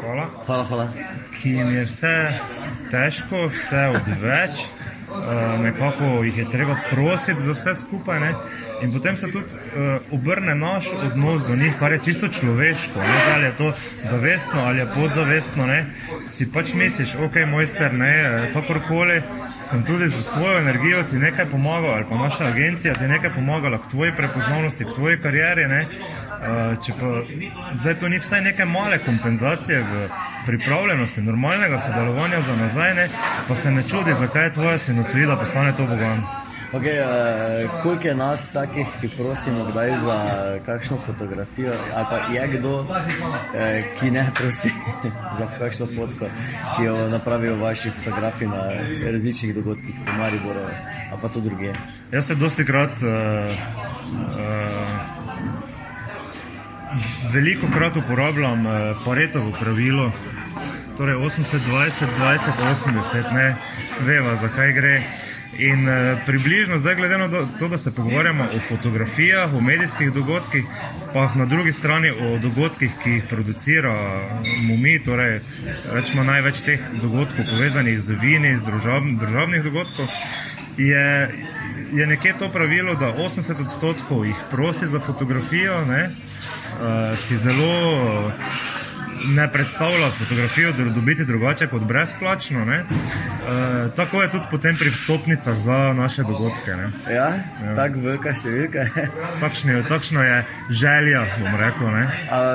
hvala, 0.00 0.28
hvala, 0.46 0.64
hvala. 0.64 0.88
ki 1.34 1.50
jim 1.56 1.74
je 1.74 1.84
vse 1.84 2.14
težko, 2.90 3.46
vse 3.50 3.88
odveč. 3.96 4.64
Uh, 5.12 5.60
nekako 5.60 6.04
jih 6.04 6.38
je 6.38 6.50
treba 6.50 6.76
prositi 6.90 7.40
za 7.40 7.52
vse 7.52 7.74
skupaj, 7.74 8.20
ne? 8.20 8.34
in 8.82 8.92
potem 8.92 9.16
se 9.16 9.30
tudi 9.32 9.46
uh, 9.46 10.02
obrne 10.12 10.54
naš 10.54 10.86
odnos 11.06 11.42
do 11.46 11.56
njih, 11.56 11.72
kar 11.78 11.92
je 11.92 12.00
čisto 12.04 12.28
človeško. 12.28 12.98
Ne? 13.00 13.32
Ali 13.34 13.44
je 13.44 13.56
to 13.56 13.72
zavestno 14.04 14.60
ali 14.60 14.78
je 14.78 14.86
podzavestno, 14.94 15.66
ne? 15.66 15.86
si 16.24 16.52
pač 16.52 16.74
misliš, 16.74 17.14
ok, 17.14 17.36
mojster, 17.46 17.94
ne, 17.94 18.48
kakorkoli, 18.52 19.22
sem 19.62 19.84
tudi 19.84 20.08
za 20.08 20.22
svojo 20.22 20.58
energijo 20.58 21.02
ti 21.02 21.16
nekaj 21.16 21.46
pomagal, 21.46 21.94
ali 21.94 22.04
pa 22.08 22.16
naša 22.16 22.46
agencija 22.46 22.94
ti 22.94 23.04
nekaj 23.04 23.34
pomagala 23.34 23.78
k 23.78 23.90
tvoji 23.90 24.12
prepoznavnosti, 24.16 24.84
k 24.84 24.94
tvoji 24.94 25.20
karieri. 25.20 25.68
Ne? 25.68 25.86
Uh, 25.86 26.78
če 26.84 26.92
pa 27.00 27.22
zdaj 27.72 27.98
to 28.00 28.08
ni 28.08 28.18
vsaj 28.18 28.40
neke 28.40 28.64
male 28.64 28.98
kompenzacije 28.98 29.82
v 29.82 30.08
pripravljenosti, 30.46 31.22
normalnega 31.22 31.78
sodelovanja 31.78 32.40
za 32.40 32.56
nazaj, 32.56 32.94
ne? 32.94 33.08
pa 33.48 33.56
se 33.56 33.70
ne 33.70 33.82
čudi, 33.82 34.12
zakaj 34.12 34.44
je 34.44 34.52
tvoja 34.52 34.78
sinusoida 34.78 35.36
postane 35.36 35.76
to 35.76 35.86
bogan. 35.86 36.22
Okay, 36.72 37.00
uh, 37.00 37.82
koliko 37.82 38.08
je 38.08 38.14
nas 38.14 38.52
takih, 38.52 38.86
ki 39.00 39.08
prosimo 39.08 39.64
kdaj 39.64 39.90
za 39.96 40.16
kakšno 40.66 40.96
fotografijo, 41.06 41.74
ali 41.94 42.06
pa 42.10 42.16
je 42.16 42.48
kdo, 42.48 42.86
eh, 43.54 43.84
ki 44.00 44.10
ne 44.10 44.30
prosi 44.34 44.70
za 45.38 45.46
kakšno 45.58 45.86
fotko, 45.86 46.26
ki 46.76 46.84
jo 46.84 47.08
napravijo 47.08 47.56
vaši 47.56 47.90
fotografi 47.90 48.46
na 48.46 48.70
različnih 49.10 49.54
dogodkih 49.54 49.94
v 50.06 50.18
Mariboru, 50.18 50.60
ali 51.10 51.20
pa 51.22 51.28
tudi 51.28 51.48
druge? 51.48 51.74
Jaz 52.12 52.26
se 52.26 52.34
dosti 52.34 52.64
krat. 52.64 52.90
Uh, 52.90 53.08
uh, 54.16 54.81
Veliko 57.32 57.66
krat 57.74 57.96
uporabljam 57.96 58.66
uh, 58.66 58.72
Paretovo 59.04 59.52
pravilo, 59.52 60.12
torej 60.96 61.14
80, 61.14 61.58
20, 61.70 62.04
20, 62.20 62.50
80, 62.72 63.32
ne 63.32 63.54
veva, 64.06 64.36
zakaj 64.36 64.72
gre. 64.72 65.02
In 65.58 65.88
uh, 65.88 66.18
približno 66.26 66.78
zdaj, 66.78 66.94
glede 66.94 67.18
na 67.18 67.28
to, 67.58 67.68
da 67.68 67.78
se 67.78 67.94
pogovarjamo 67.94 68.44
o 68.44 68.60
fotografijah, 68.68 69.54
o 69.54 69.60
medijskih 69.60 70.12
dogodkih, 70.12 70.64
pa 71.14 71.32
na 71.34 71.44
drugi 71.46 71.72
strani 71.72 72.10
o 72.10 72.38
dogodkih, 72.38 72.90
ki 73.02 73.10
jih 73.10 73.24
producira 73.28 73.94
MUMI, 74.68 74.98
torej 75.04 75.40
rečemo 75.92 76.24
največ 76.24 76.60
teh 76.60 76.80
dogodkov 77.02 77.44
povezanih 77.50 78.00
z 78.00 78.16
vini, 78.20 78.56
z 78.56 78.64
družav, 78.68 79.08
državnih 79.20 79.64
dogodkov, 79.64 80.08
je, 80.76 81.30
je 81.92 82.06
nekje 82.06 82.34
to 82.38 82.48
pravilo, 82.48 82.94
da 82.94 83.12
80 83.12 83.60
odstotkov 83.60 84.26
jih 84.26 84.36
prosi 84.50 84.86
za 84.86 85.00
fotografijo, 85.00 85.84
ne, 85.84 86.10
uh, 86.82 87.18
si 87.18 87.36
zelo 87.36 88.32
ne 89.28 89.52
predstavlja 89.52 90.10
fotografijo, 90.10 90.72
da 90.72 90.84
dobiti 90.84 91.24
drugače 91.24 91.66
kot 91.66 91.82
brezplačno. 91.82 92.72
E, 92.72 92.84
tako 93.96 94.22
je 94.22 94.30
tudi 94.30 94.44
potem 94.50 94.76
pri 94.76 94.90
vstopnicah 94.90 95.58
za 95.58 95.92
naše 95.92 96.22
dogodke. 96.22 96.70
Ne? 96.70 96.90
Ja, 97.14 97.28
ja. 97.64 97.74
tako 97.76 97.98
velika 97.98 98.34
številka. 98.34 98.86
Takšni, 99.42 99.82
takšno 99.88 100.22
je 100.22 100.44
želja, 100.70 101.26
bom 101.38 101.56
rekel. 101.60 101.88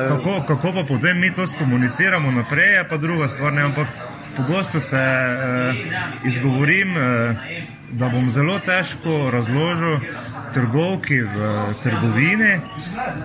Kako, 0.10 0.44
kako 0.48 0.74
pa 0.74 0.84
potem 0.88 1.20
mi 1.20 1.34
to 1.34 1.48
skomuniciramo 1.48 2.32
naprej, 2.32 2.74
je 2.74 2.88
pa 2.90 2.98
druga 2.98 3.28
stvar. 3.28 3.54
Ne? 3.54 3.62
Ampak 3.62 3.88
pogosto 4.38 4.80
se 4.80 5.00
e, 5.00 5.74
izgovorim, 6.24 6.98
e, 6.98 7.36
da 7.92 8.10
bom 8.10 8.30
zelo 8.30 8.60
težko 8.60 9.30
razložil 9.32 10.00
trgovki 10.54 11.22
v 11.22 11.74
trgovini, 11.84 12.60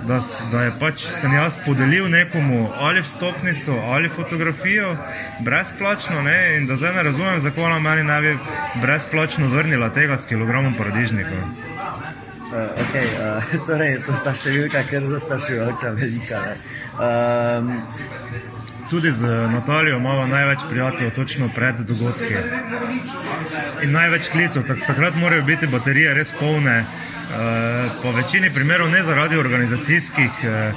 da, 0.09 0.21
da 0.53 0.63
je 0.63 0.73
pač 0.81 1.05
sem 1.07 1.33
jaz 1.35 1.57
podelil 1.65 2.09
nekomu 2.11 2.69
ali 2.79 3.03
vstopnico 3.03 3.73
ali 3.73 4.09
fotografijo 4.09 4.97
brezplačno 5.41 6.23
ne, 6.23 6.57
in 6.57 6.67
da 6.67 6.77
zdaj 6.77 6.95
ne 6.95 7.03
razumem, 7.03 7.41
zakaj 7.41 7.65
ona 7.65 7.79
meni 7.79 8.05
ne 8.05 8.21
bi 8.21 8.39
brezplačno 8.81 9.49
vrnila 9.49 9.91
tega 9.91 10.17
s 10.17 10.27
kilogramom 10.27 10.75
paradižnika. 10.79 11.37
Uh, 12.53 12.59
okay, 12.59 13.07
uh, 13.17 13.67
torej, 13.67 13.95
to 14.05 14.13
je 14.13 14.19
ta 14.25 14.35
številka, 14.37 14.83
ker 14.85 15.07
zastrašujoča, 15.09 15.95
velika. 15.97 16.41
Um, 17.01 17.71
Tudi 18.93 19.13
z 19.13 19.25
Natalijo 19.53 19.97
imamo 19.97 20.27
največ 20.27 20.59
prijateljev, 20.71 21.15
točno 21.17 21.49
pred 21.55 21.81
dogodki. 21.89 22.37
In 23.83 23.93
največ 23.93 24.29
klicev, 24.29 24.67
tak, 24.69 24.85
takrat 24.87 25.17
morajo 25.17 25.43
biti 25.43 25.67
baterije 25.67 26.15
res 26.15 26.33
polne, 26.41 26.85
Eh, 27.33 27.91
po 28.03 28.13
večini 28.13 28.51
primerov 28.51 28.91
ne 28.91 29.03
zaradi 29.03 29.37
organizacijskih 29.37 30.31
eh, 30.45 30.73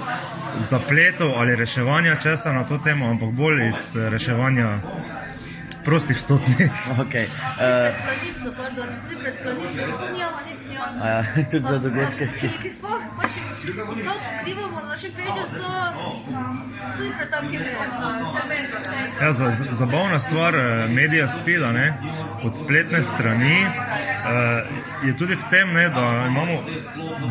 zapletov 0.60 1.32
ali 1.36 1.56
reševanja 1.56 2.16
česa 2.16 2.54
na 2.54 2.64
to 2.64 2.78
temo, 2.78 3.10
ampak 3.10 3.30
bolj 3.30 3.68
iz 3.68 3.96
eh, 3.96 4.10
reševanja 4.10 4.80
prostih 5.86 6.22
stotnic. 6.22 6.72
Okay. 7.00 7.26
Uh, 7.26 7.86
tudi 11.52 11.68
za 11.68 11.78
dogodke, 11.80 12.28
ki 12.40 12.46
jih 12.46 12.72
imamo 14.48 14.80
na 14.80 14.88
našem 14.88 15.12
peču, 15.12 15.46
so 15.48 15.68
tudi 16.98 17.12
pretanki. 17.18 17.58
Ja, 19.22 19.34
za, 19.34 19.52
zabavna 19.72 20.20
stvar 20.20 20.54
medija 20.90 21.28
spida, 21.28 21.72
ne, 21.72 21.94
kot 22.42 22.56
spletne 22.56 23.04
strani, 23.04 23.66
uh, 23.66 25.08
je 25.08 25.18
tudi 25.18 25.36
v 25.36 25.50
tem, 25.50 25.74
ne, 25.74 25.90
da 25.90 26.26
imamo 26.28 26.64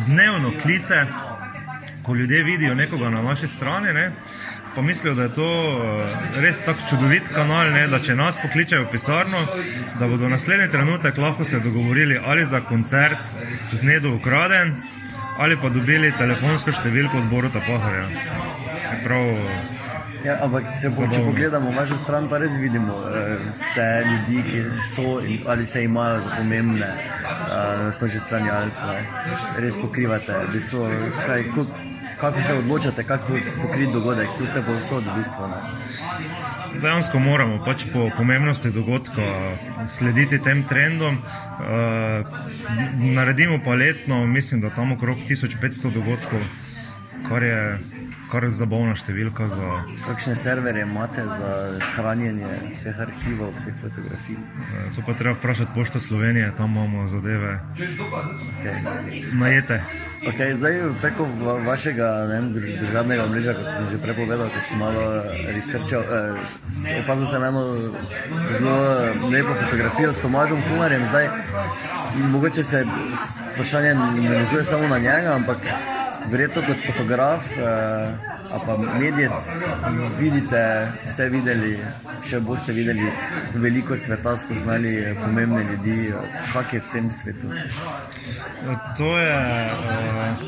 dnevno 0.07 0.51
klice, 0.61 1.05
ko 2.03 2.15
ljudje 2.15 2.43
vidijo 2.43 2.75
nekoga 2.75 3.09
na 3.09 3.21
naši 3.21 3.47
strani. 3.47 3.93
Ne, 3.93 4.11
pa 4.75 4.81
mislijo, 4.81 5.13
da 5.15 5.23
je 5.23 5.33
to 5.33 5.79
eh, 6.03 6.41
res 6.41 6.61
tako 6.61 6.79
čudovit 6.89 7.29
kanal, 7.33 7.71
ne, 7.71 7.87
da 7.87 7.99
če 7.99 8.15
nas 8.15 8.35
pokličejo 8.41 8.83
v 8.83 8.91
pisarno, 8.91 9.39
da 9.99 10.07
bodo 10.07 10.29
naslednji 10.29 10.67
trenutek 10.71 11.17
lahko 11.17 11.43
se 11.43 11.59
dogovorili 11.59 12.19
ali 12.25 12.45
za 12.45 12.61
koncert 12.61 13.17
z 13.71 13.83
Nedo 13.83 14.11
ukraden, 14.15 14.75
ali 15.37 15.57
pa 15.61 15.69
dobili 15.69 16.13
telefonsko 16.17 16.71
številko 16.71 17.23
od 17.23 17.31
Borota 17.31 17.63
Paharja. 17.65 18.05
Prav, 19.03 19.25
Ja, 20.25 20.39
ampak 20.41 20.71
če, 20.73 20.89
po, 20.89 21.05
če 21.13 21.21
pogledamo 21.21 21.69
vašo 21.75 21.99
stran, 22.01 22.25
pa 22.31 22.39
res 22.41 22.55
vidimo 22.57 22.95
uh, 22.97 23.43
vse 23.59 23.85
ljudi, 24.07 24.39
ki 24.47 24.61
so 24.89 25.19
in, 25.21 25.43
ali 25.45 25.67
se 25.69 25.83
imajo 25.85 26.23
za 26.25 26.31
pomembne 26.33 26.87
uh, 26.89 27.83
na 27.83 27.91
svoji 27.93 28.21
strani 28.23 28.49
ali 28.49 28.73
pa 28.73 28.95
res 29.61 29.77
pokrivate. 29.77 30.33
V 30.47 30.55
bistvu, 30.55 30.87
kaj, 31.19 31.45
kako 32.17 32.47
se 32.47 32.57
odločate, 32.63 33.05
kako 33.05 33.37
pokriti 33.61 33.91
dogodek, 33.93 34.33
vsi 34.33 34.49
ste 34.49 34.65
povsod 34.65 35.05
v 35.11 35.19
bistvu. 35.19 35.51
Ne? 35.51 35.61
Dejansko 36.81 37.19
moramo 37.19 37.63
pač 37.65 37.85
po 37.93 38.09
pomembnosti 38.17 38.71
dogodka 38.71 39.23
slediti 39.87 40.39
tem 40.43 40.63
trendom. 40.67 41.17
Uh, 41.17 42.27
naredimo 43.15 43.59
pa 43.65 43.75
letno, 43.75 44.25
mislim, 44.25 44.61
da 44.61 44.69
tam 44.69 44.91
okrog 44.91 45.17
1500 45.29 45.93
dogodkov, 45.93 46.41
kar 47.29 47.43
je 47.43 47.59
kar 48.31 48.47
zabavna 48.49 48.95
številka. 48.97 49.47
Za... 49.51 49.81
Kakšne 50.05 50.35
serverje 50.39 50.85
imate 50.87 51.25
za 51.29 51.51
hranjenje 51.95 52.49
vseh 52.73 52.97
arhivov, 53.07 53.53
vseh 53.59 53.75
fotografij? 53.81 54.39
Uh, 54.39 54.89
to 54.95 55.05
pa 55.05 55.15
treba 55.17 55.35
vprašati 55.37 55.75
pošto 55.75 56.01
Slovenije, 56.03 56.51
tam 56.57 56.75
imamo 56.75 57.07
zadeve 57.07 57.59
okay. 57.79 59.23
najete. 59.33 59.81
Okay, 60.25 60.55
zdaj, 60.55 60.73
preko 61.01 61.27
vašega 61.65 62.07
vem, 62.29 62.53
državnega 62.79 63.27
mreža, 63.29 63.53
kot 63.53 63.69
sem 63.71 63.85
že 63.91 63.97
prepovedal, 64.01 64.49
ko 64.49 64.61
sem 64.61 64.79
malo 64.81 65.21
researchal, 65.53 66.01
eh, 66.01 66.97
opazil 67.03 67.25
sem 67.29 67.43
eno 67.43 67.61
zelo 68.57 68.77
lepo 69.29 69.53
fotografijo 69.61 70.13
s 70.13 70.21
Tomažom 70.21 70.61
Humarjem. 70.69 71.05
Zdaj, 71.05 71.29
mogoče 72.31 72.63
se 72.63 72.85
vprašanje 73.53 73.93
ne 73.95 74.39
vezuje 74.39 74.65
samo 74.65 74.87
na 74.87 74.97
njega, 74.97 75.35
ampak 75.35 75.57
verjetno 76.31 76.61
kot 76.67 76.85
fotograf. 76.85 77.51
Eh, 77.57 78.35
a 78.51 78.59
pa 78.65 78.77
medijec, 78.99 79.67
vidite, 80.19 80.91
ste 81.05 81.25
videli, 81.29 81.73
še 82.23 82.39
boste 82.39 82.73
videli 82.73 83.09
veliko 83.53 83.97
sveta, 83.97 84.37
spoznali 84.37 85.15
pomembne 85.19 85.63
ljudi, 85.63 86.13
kak 86.53 86.73
je 86.73 86.79
v 86.79 86.91
tem 86.93 87.09
svetu. 87.11 87.51
To 88.97 89.09
je 89.17 89.35
uh, 89.65 90.45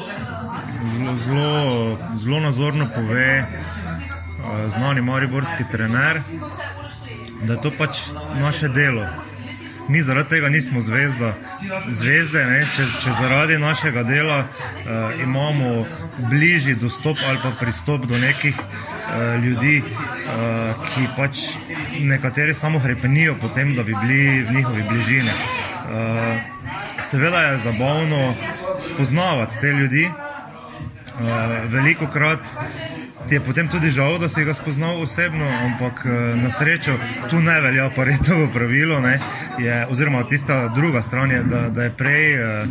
zelo, 1.26 1.98
zelo 2.16 2.40
nazorno 2.40 2.88
pove 2.96 3.32
uh, 3.44 3.48
znani 4.72 5.02
mariborski 5.02 5.68
trener, 5.72 6.22
da 7.44 7.54
je 7.54 7.62
to 7.62 7.74
pač 7.78 8.08
naše 8.40 8.70
delo 8.70 9.10
mi 9.88 10.02
zaradi 10.02 10.30
tega 10.30 10.50
nismo 10.50 10.82
zvezda, 10.82 11.34
zvezde. 11.88 12.44
Če, 12.76 12.86
če 13.04 13.14
zaradi 13.22 13.58
našega 13.58 14.04
dela 14.04 14.40
uh, 14.44 15.22
imamo 15.24 15.86
bližji 16.30 16.76
dostop 16.76 17.18
ali 17.30 17.40
pa 17.44 17.52
pristop 17.60 18.06
do 18.06 18.18
nekih 18.20 18.56
uh, 18.60 19.44
ljudi, 19.44 19.82
uh, 19.84 20.88
ki 20.90 21.08
pač 21.18 21.46
nekateri 22.00 22.54
samo 22.54 22.80
hrepenijo 22.80 23.38
po 23.42 23.50
tem, 23.50 23.76
da 23.76 23.84
bi 23.84 23.96
bili 24.02 24.44
v 24.44 24.58
njihovi 24.60 24.84
bližini. 24.90 25.36
Uh, 25.88 26.38
seveda 27.00 27.42
je 27.42 27.58
zabavno 27.58 28.34
spoznavati 28.80 29.60
te 29.62 29.72
ljudi. 29.72 30.10
Uh, 31.18 31.72
veliko 31.72 32.08
krat 32.14 32.40
ti 33.28 33.36
je 33.36 33.42
potem 33.42 33.68
tudi 33.68 33.90
žal, 33.90 34.20
da 34.20 34.30
si 34.30 34.44
ga 34.44 34.54
spoznal 34.54 35.02
osebno, 35.02 35.46
ampak 35.46 36.06
eh, 36.06 36.36
na 36.36 36.50
srečo 36.50 36.96
tu 37.30 37.42
ne 37.42 37.62
velja 37.62 37.90
pa 37.96 38.04
retovo 38.04 38.48
pravilo, 38.54 39.00
ne, 39.00 39.20
je, 39.60 39.86
oziroma 39.92 40.24
tista 40.24 40.68
druga 40.68 41.02
stran 41.02 41.32
je, 41.32 41.44
da, 41.44 41.70
da 41.70 41.84
je 41.84 41.90
prej 41.90 42.34
eh, 42.34 42.66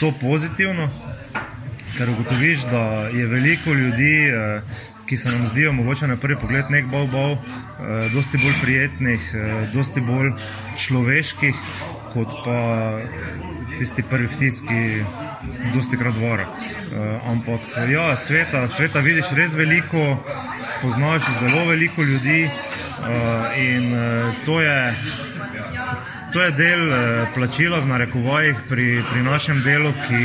to 0.00 0.12
pozitivno, 0.20 0.88
ker 1.96 2.10
ugotoviš, 2.10 2.64
da 2.70 3.08
je 3.12 3.26
veliko 3.26 3.72
ljudi, 3.72 4.28
eh, 4.28 4.62
ki 5.06 5.16
se 5.16 5.30
nam 5.30 5.48
zdijo 5.48 5.72
mogoče 5.72 6.06
na 6.06 6.16
prvi 6.16 6.36
pogled 6.40 6.70
nek 6.70 6.86
bal 6.86 7.06
bal, 7.06 7.36
dosti 8.14 8.38
bolj 8.38 8.54
prijetnih, 8.62 9.34
dosti 9.74 10.00
bolj 10.00 10.30
človeških, 10.78 11.54
kot 12.14 12.32
pa 12.44 12.60
tisti 13.78 14.02
prvi 14.02 14.30
vtis, 14.32 14.62
ki 14.64 15.02
dosti 15.74 15.96
krat 15.96 16.14
vara. 16.20 16.46
Uh, 16.46 17.30
ampak 17.30 17.60
ja, 17.90 18.16
sveta, 18.16 18.68
sveta 18.68 19.00
vidiš 19.00 19.32
res 19.36 19.54
veliko, 19.54 20.16
spoznaš 20.64 21.22
zelo 21.40 21.64
veliko 21.68 22.02
ljudi 22.02 22.44
uh, 22.44 23.58
in 23.58 23.94
uh, 23.94 24.34
to, 24.44 24.60
je, 24.60 24.94
to 26.32 26.42
je 26.42 26.50
del 26.50 26.88
uh, 26.88 26.98
plačila 27.34 27.80
v 27.80 27.86
narekovajih 27.94 28.56
pri, 28.68 29.02
pri 29.12 29.22
našem 29.22 29.62
delu, 29.64 29.92
ki 30.08 30.22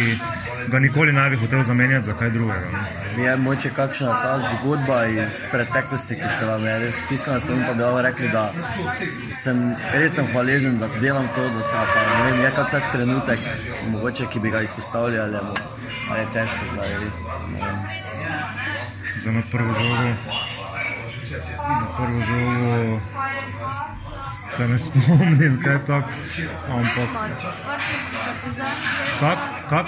ga 0.67 0.79
nikoli 0.79 1.13
ne 1.13 1.29
bi 1.29 1.35
hotel 1.35 1.63
zamenjati 1.63 2.05
za 2.05 2.13
kaj 2.13 2.29
drugega. 2.29 2.67
Ne 3.17 3.23
je 3.23 3.35
moče 3.37 3.69
kakšna 3.69 4.21
ta 4.21 4.39
zgodba 4.51 5.05
iz 5.05 5.43
preteklosti, 5.51 6.15
ki 6.15 6.29
se 6.39 6.45
vam 6.45 6.65
je 6.65 6.79
res 6.79 6.97
pisala, 7.09 7.39
skozi 7.39 7.61
pa 7.67 7.73
bi 7.73 7.83
vam 7.83 7.97
rekli, 7.97 8.29
da 8.29 8.49
sem 9.41 9.75
res 9.93 10.15
sem 10.15 10.27
hvaležen, 10.33 10.79
da 10.79 10.87
delam 11.01 11.27
to, 11.35 11.49
da 11.49 11.63
se 11.63 11.85
pa 11.93 12.05
ne 12.09 12.31
vem, 12.31 12.41
je 12.41 12.51
kak 12.55 12.71
tak 12.71 12.91
trenutek, 12.91 13.39
mogoče, 13.89 14.27
ki 14.33 14.39
bi 14.39 14.51
ga 14.51 14.61
izpostavljali, 14.61 15.37
ali, 15.37 15.63
ali 16.11 16.19
je 16.19 16.27
težko 16.33 16.65
za 16.75 16.83
Za 19.23 19.31
na 19.31 19.41
prvo 19.51 19.73
žogo, 19.73 20.09
na 21.69 21.87
prvo 21.97 22.21
žogo 22.21 22.99
se 24.57 24.67
ne 24.67 24.79
spomnim, 24.79 25.61
kaj 25.63 25.73
je 25.73 25.79
tako. 25.87 26.09
Ampak. 26.69 27.09
Kak, 29.19 29.37
kak? 29.69 29.87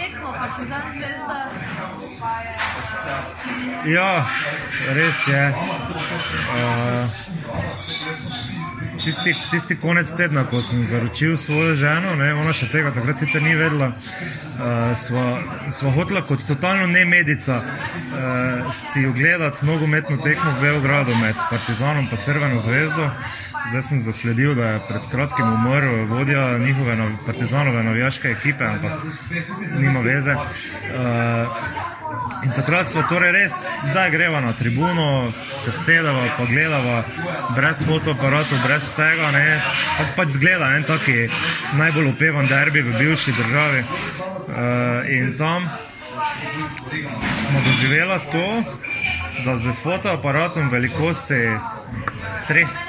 Ja, 3.85 4.25
res 4.95 5.27
je. 5.27 5.43
Uh, 6.53 7.29
tisti, 9.03 9.35
tisti 9.51 9.75
konec 9.75 10.11
tedna, 10.17 10.43
ko 10.43 10.61
sem 10.61 10.83
zaročil 10.83 11.37
svojo 11.37 11.75
ženo, 11.75 12.15
ne, 12.19 12.33
ona 12.33 12.53
še 12.53 12.69
tega 12.71 12.91
takrat 12.95 13.21
sicer 13.21 13.43
ni 13.43 13.55
vedela, 13.55 13.91
uh, 13.93 14.91
sva, 14.99 15.25
sva 15.73 15.93
hotela 15.95 16.21
kot 16.27 16.43
totalno 16.47 16.87
ne 16.91 17.05
medica 17.05 17.61
uh, 17.61 18.73
si 18.75 19.05
ogledati 19.07 19.65
nogometno 19.65 20.19
tekmo 20.23 20.51
v 20.57 20.61
Beogradu 20.67 21.15
med 21.21 21.39
Partizanom 21.49 22.09
in 22.11 22.23
Crveno 22.25 22.59
zvezdo. 22.59 23.09
Zdaj 23.69 23.81
sem 23.81 23.99
zasledil, 23.99 24.55
da 24.55 24.65
je 24.65 24.79
pred 24.87 25.01
kratkim 25.11 25.53
umrl 25.53 26.05
vodja 26.09 26.57
njihove 26.57 26.97
partizanove 27.25 27.83
navijaške 27.83 28.27
ekipe, 28.27 28.65
ampak 28.65 28.91
nima 29.79 29.99
veze. 29.99 30.33
Uh, 30.33 30.41
In 32.43 32.51
takrat 32.55 32.87
smo 32.87 33.01
torej 33.09 33.31
res, 33.35 33.55
da 33.93 34.07
greva 34.09 34.39
na 34.41 34.53
tribuno, 34.53 35.31
se 35.51 35.71
vsedava, 35.75 36.23
pa 36.37 36.45
gledava, 36.47 37.03
brez 37.55 37.83
fotoaparatov, 37.85 38.61
brez 38.63 38.85
vsega. 38.87 39.31
Ne, 39.35 39.59
pa, 39.97 40.05
pač 40.15 40.37
zgleda 40.37 40.71
en 40.77 40.87
taki 40.87 41.27
najbolj 41.77 42.13
upevan 42.13 42.47
derbi 42.47 42.81
v 42.87 42.95
bivši 42.95 43.35
državi. 43.41 43.83
Uh, 43.83 45.11
in 45.11 45.33
tam 45.37 45.67
smo 47.43 47.59
doživela 47.67 48.19
to, 48.31 48.47
da 49.45 49.57
z 49.57 49.75
fotoaparatom 49.83 50.69
velikosti 50.71 51.43
treh 52.47 52.88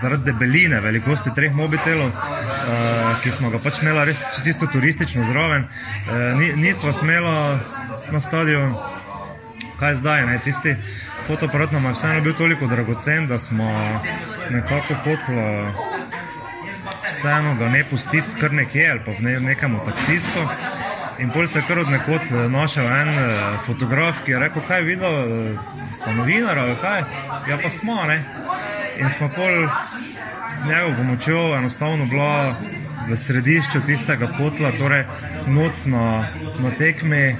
zaradi 0.00 0.24
debeline, 0.24 0.80
velikosti 0.80 1.30
treh 1.34 1.52
mobitelov, 1.54 2.08
uh, 2.08 3.18
ki 3.22 3.30
smo 3.30 3.50
ga 3.50 3.60
pač 3.62 3.82
imeli 3.82 4.04
res 4.10 4.22
čisto 4.44 4.68
turistično 4.72 5.24
zraven, 5.28 5.66
uh, 5.66 6.46
nismo 6.56 6.92
smeli 6.92 7.34
na 8.12 8.20
stadion. 8.20 8.74
Kaj 9.78 9.94
zdaj, 9.94 10.24
ne? 10.26 10.38
tisti 10.42 10.74
fotoaparat 11.26 11.72
nam 11.72 11.84
je 11.86 11.92
vseeno 11.92 12.20
bil 12.20 12.34
toliko 12.34 12.66
dragocen, 12.66 13.26
da 13.30 13.38
smo 13.38 13.68
nekako 14.50 14.94
hoteli 15.04 15.44
vseeno 17.08 17.54
ga 17.54 17.68
ne 17.68 17.84
pustiti 17.90 18.40
kar 18.40 18.52
nekje 18.52 18.90
ali 18.90 19.00
pa 19.04 19.12
ne, 19.18 19.40
nekemu 19.40 19.78
taksistu. 19.86 20.42
In 21.18 21.30
pol 21.30 21.46
se 21.46 21.58
je 21.58 21.64
kar 21.68 21.78
od 21.78 21.90
nekod 21.90 22.30
našel 22.50 22.86
en 22.86 23.14
fotograf, 23.66 24.24
ki 24.24 24.34
je 24.34 24.38
rekel, 24.38 24.62
kaj 24.68 24.78
je 24.78 24.84
videl, 24.84 25.14
sta 25.92 26.14
novinar 26.14 26.58
ali 26.58 26.76
kaj. 26.82 27.02
Ja, 27.48 27.58
pa 27.62 27.70
smo, 27.70 28.02
ne 28.06 28.24
in 28.98 29.10
smo 29.10 29.28
pol 29.28 29.68
z 30.56 30.64
njegovo 30.64 30.96
pomočjo 30.96 31.56
enostavno 31.56 32.06
bila 32.06 32.56
v 33.08 33.16
središču 33.16 33.80
tistega 33.86 34.26
kotla, 34.26 34.72
torej 34.78 35.04
not 35.46 35.72
na, 35.84 36.28
na 36.58 36.70
tekmi, 36.70 37.30
uh, 37.32 37.38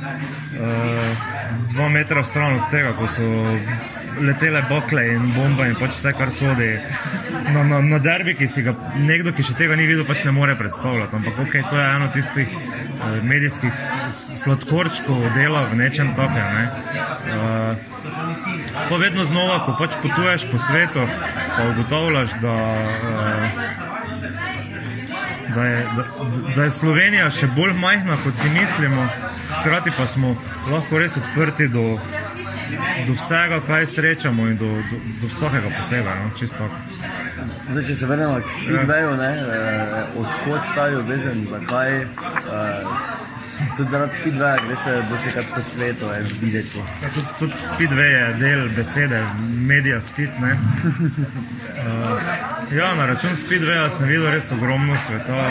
dva 1.73 1.89
metra 1.89 2.25
stran 2.25 2.55
od 2.55 2.71
tega, 2.71 2.93
ko 2.97 3.07
so 3.07 3.23
letele 4.21 4.63
bakle 4.71 5.05
in 5.15 5.33
bombe 5.35 5.69
in 5.69 5.77
pač 5.79 5.97
vse, 5.97 6.13
kar 6.19 6.33
sodi 6.35 6.71
na, 7.53 7.63
na, 7.65 7.81
na 7.81 7.99
derbi, 8.03 8.35
ki 8.39 8.49
si 8.51 8.65
ga 8.67 8.75
nekdo, 8.99 9.33
ki 9.37 9.47
še 9.47 9.57
tega 9.59 9.77
ni 9.79 9.87
videl, 9.89 10.07
pač 10.09 10.25
ne 10.27 10.35
more 10.37 10.57
predstavljati. 10.59 11.17
Ampak 11.21 11.39
ok, 11.47 11.59
to 11.71 11.79
je 11.79 11.87
eno 11.97 12.09
tistih 12.15 12.57
uh, 12.57 13.19
medijskih 13.23 13.75
sladkorčkov 14.43 15.31
dela 15.37 15.67
v 15.73 15.81
nečem 15.83 16.15
takem. 16.19 16.49
Ne? 16.59 16.65
Uh, 17.29 17.89
Pa 18.89 18.97
vedno 18.97 19.25
znova, 19.25 19.59
ko 19.67 19.75
pač 19.79 19.97
potuješ 20.03 20.47
po 20.51 20.59
svetu, 20.59 21.03
pa 21.57 21.67
ugotavljaš, 21.73 22.31
da, 22.43 22.55
uh, 23.11 23.45
da, 25.55 25.65
je, 25.65 25.83
da, 25.97 26.05
da 26.57 26.65
je 26.65 26.71
Slovenija 26.71 27.31
še 27.31 27.51
bolj 27.57 27.75
majhna, 27.77 28.17
kot 28.25 28.39
si 28.39 28.49
mislimo, 28.55 29.07
hkrati 29.61 29.93
pa 29.97 30.07
smo 30.07 30.35
lahko 30.71 31.03
res 31.03 31.19
odprti 31.21 31.69
do, 31.73 31.85
do 33.07 33.13
vsega, 33.13 33.61
kaj 33.67 33.87
srečamo 33.87 34.47
in 34.49 34.57
do, 34.57 34.67
do, 34.91 34.97
do 35.21 35.27
vsakega 35.29 35.71
posebej. 35.79 36.15
No? 36.25 36.31
Zdaj, 37.71 37.85
če 37.85 37.95
se 37.95 38.07
vrnemo 38.07 38.41
k 38.41 38.53
Speedwayu, 38.53 39.15
ja. 39.23 39.31
eh, 39.31 40.05
odkot 40.19 40.75
ta 40.75 40.89
ljubezen, 40.89 41.47
zakaj? 41.47 42.03
Eh, 42.03 42.07
Tudi 43.77 43.91
zaradi 43.91 44.13
speedwaya, 44.15 44.77
se 45.17 45.31
kaj 45.33 45.43
po 45.55 45.63
svetu 45.63 46.05
je 46.07 46.25
videti. 46.41 46.79
Ja, 46.79 47.09
tudi, 47.15 47.27
tudi 47.39 47.55
speedway 47.57 48.11
je 48.13 48.35
del 48.35 48.69
besede, 48.77 49.23
medija 49.67 50.01
speed. 50.01 50.31
uh, 50.31 50.47
ja, 52.73 52.95
na 52.95 53.07
račun 53.07 53.31
speedwaya 53.37 53.91
sem 53.91 54.09
videl 54.09 54.31
res 54.31 54.53
ogromno 54.53 54.99
sveta. 55.07 55.35
Uh, 55.35 55.43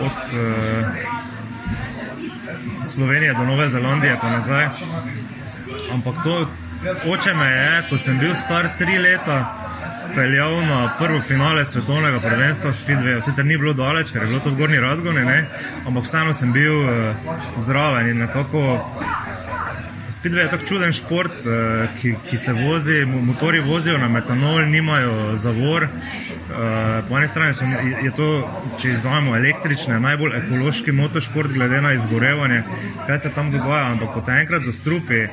od 0.00 0.12
uh, 0.32 0.86
Slovenije 2.84 3.34
do 3.34 3.44
Nove 3.44 3.68
Zelandije 3.68 4.18
pa 4.20 4.30
nazaj. 4.30 4.68
Ampak 5.92 6.24
to 6.24 6.46
oče 7.12 7.34
me 7.34 7.46
je, 7.50 7.82
ko 7.90 7.98
sem 7.98 8.18
bil 8.18 8.34
star 8.34 8.68
tri 8.78 8.98
leta 8.98 9.38
peljal 10.14 10.60
na 10.66 10.94
prvo 10.98 11.20
finale 11.22 11.64
svetovnega 11.64 12.18
prvenstva 12.20 12.72
Speedway. 12.72 13.20
Sicer 13.20 13.46
ni 13.46 13.56
bilo 13.56 13.72
daleč, 13.72 14.10
ker 14.12 14.22
je 14.22 14.28
bilo 14.28 14.40
to 14.44 14.50
v 14.50 14.58
Gorni 14.58 14.80
Radgoni, 14.80 15.24
ne? 15.24 15.44
ampak 15.86 16.04
vseeno 16.04 16.34
sem 16.34 16.52
bil 16.52 16.82
uh, 16.82 17.36
zraven 17.56 18.08
in 18.08 18.18
nekako. 18.24 18.80
Speedway 20.12 20.44
je 20.44 20.50
tako 20.50 20.66
čuden 20.68 20.92
šport, 20.92 21.32
uh, 21.46 21.88
ki, 22.00 22.14
ki 22.30 22.38
se 22.38 22.52
vozi, 22.52 23.04
motori 23.04 23.60
vozijo 23.60 23.98
na 23.98 24.08
metanol, 24.08 24.66
nimajo 24.68 25.36
zavor. 25.36 25.84
Uh, 25.84 27.08
po 27.08 27.18
eni 27.18 27.28
strani 27.28 27.54
so, 27.54 27.64
je 28.04 28.12
to, 28.16 28.28
če 28.80 28.92
izvajamo 28.92 29.36
električne, 29.36 30.00
najbolj 30.00 30.36
ekološki 30.42 30.92
motošport, 30.92 31.52
glede 31.52 31.80
na 31.80 31.92
izgorevanje, 31.96 32.62
kaj 33.06 33.18
se 33.18 33.32
tam 33.32 33.50
dogaja. 33.52 33.92
Ampak 33.94 34.12
ko 34.14 34.20
te 34.20 34.36
enkrat 34.36 34.68
zastrupi, 34.68 35.26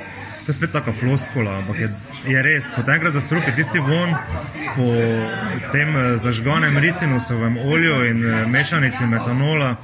to 0.45 0.51
je 0.51 0.53
spet 0.53 0.71
tako 0.71 0.93
floskola, 0.93 1.57
ampak 1.59 1.79
je, 1.79 1.89
je 2.33 2.41
res, 2.41 2.71
ko 2.75 2.81
te 2.81 2.95
enkrat 2.95 3.13
zastrupi 3.13 3.51
tisti 3.55 3.83
von 3.83 4.15
po 4.75 4.87
tem 5.71 5.95
eh, 5.97 6.17
zažganem 6.17 6.77
ricinusovem 6.77 7.57
olju 7.57 7.99
in 8.09 8.23
eh, 8.25 8.45
mešanici 8.47 9.05
metanola, 9.05 9.75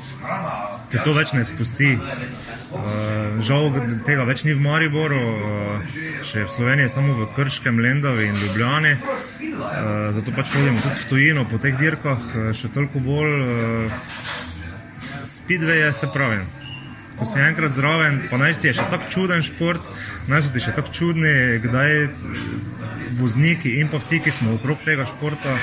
te 0.89 1.03
to 1.03 1.13
več 1.13 1.35
ne 1.37 1.43
spusti. 1.45 1.91
Žal 3.43 3.71
tega 4.07 4.23
več 4.27 4.43
ni 4.47 4.53
v 4.55 4.61
Mariboru, 4.63 5.19
uh, 5.19 5.95
še 6.23 6.45
v 6.45 6.51
Sloveniji, 6.51 6.91
samo 6.93 7.15
v 7.17 7.27
Krškem, 7.35 7.79
Lendavi 7.81 8.29
in 8.29 8.37
Ljubljani. 8.39 8.93
Uh, 8.95 10.11
zato 10.15 10.31
pač 10.35 10.53
hodimo 10.55 10.79
tudi 10.79 10.99
v 11.01 11.07
tujino 11.09 11.45
po 11.49 11.59
teh 11.59 11.75
dirkah, 11.79 12.21
uh, 12.35 12.51
še 12.55 12.71
toliko 12.75 13.01
bolj. 13.03 13.89
Speedway 15.25 15.83
je 15.83 15.93
se 15.93 16.11
pravi. 16.13 16.43
Ko 17.15 17.25
si 17.25 17.39
enkrat 17.39 17.71
zraven, 17.71 18.25
pa 18.29 18.37
naj 18.37 18.59
ti 18.59 18.69
je 18.69 18.75
še 18.79 18.89
tako 18.91 19.07
čuden 19.11 19.43
šport, 19.47 19.83
naj 20.27 20.45
so 20.45 20.51
ti 20.51 20.63
še 20.63 20.75
tako 20.75 20.91
čudni, 20.91 21.61
kdaj 21.63 22.11
vozniki 23.19 23.77
in 23.79 23.87
pa 23.91 24.01
vsi, 24.03 24.19
ki 24.19 24.33
smo 24.35 24.57
okrog 24.59 24.83
tega 24.83 25.07
športa, 25.07 25.55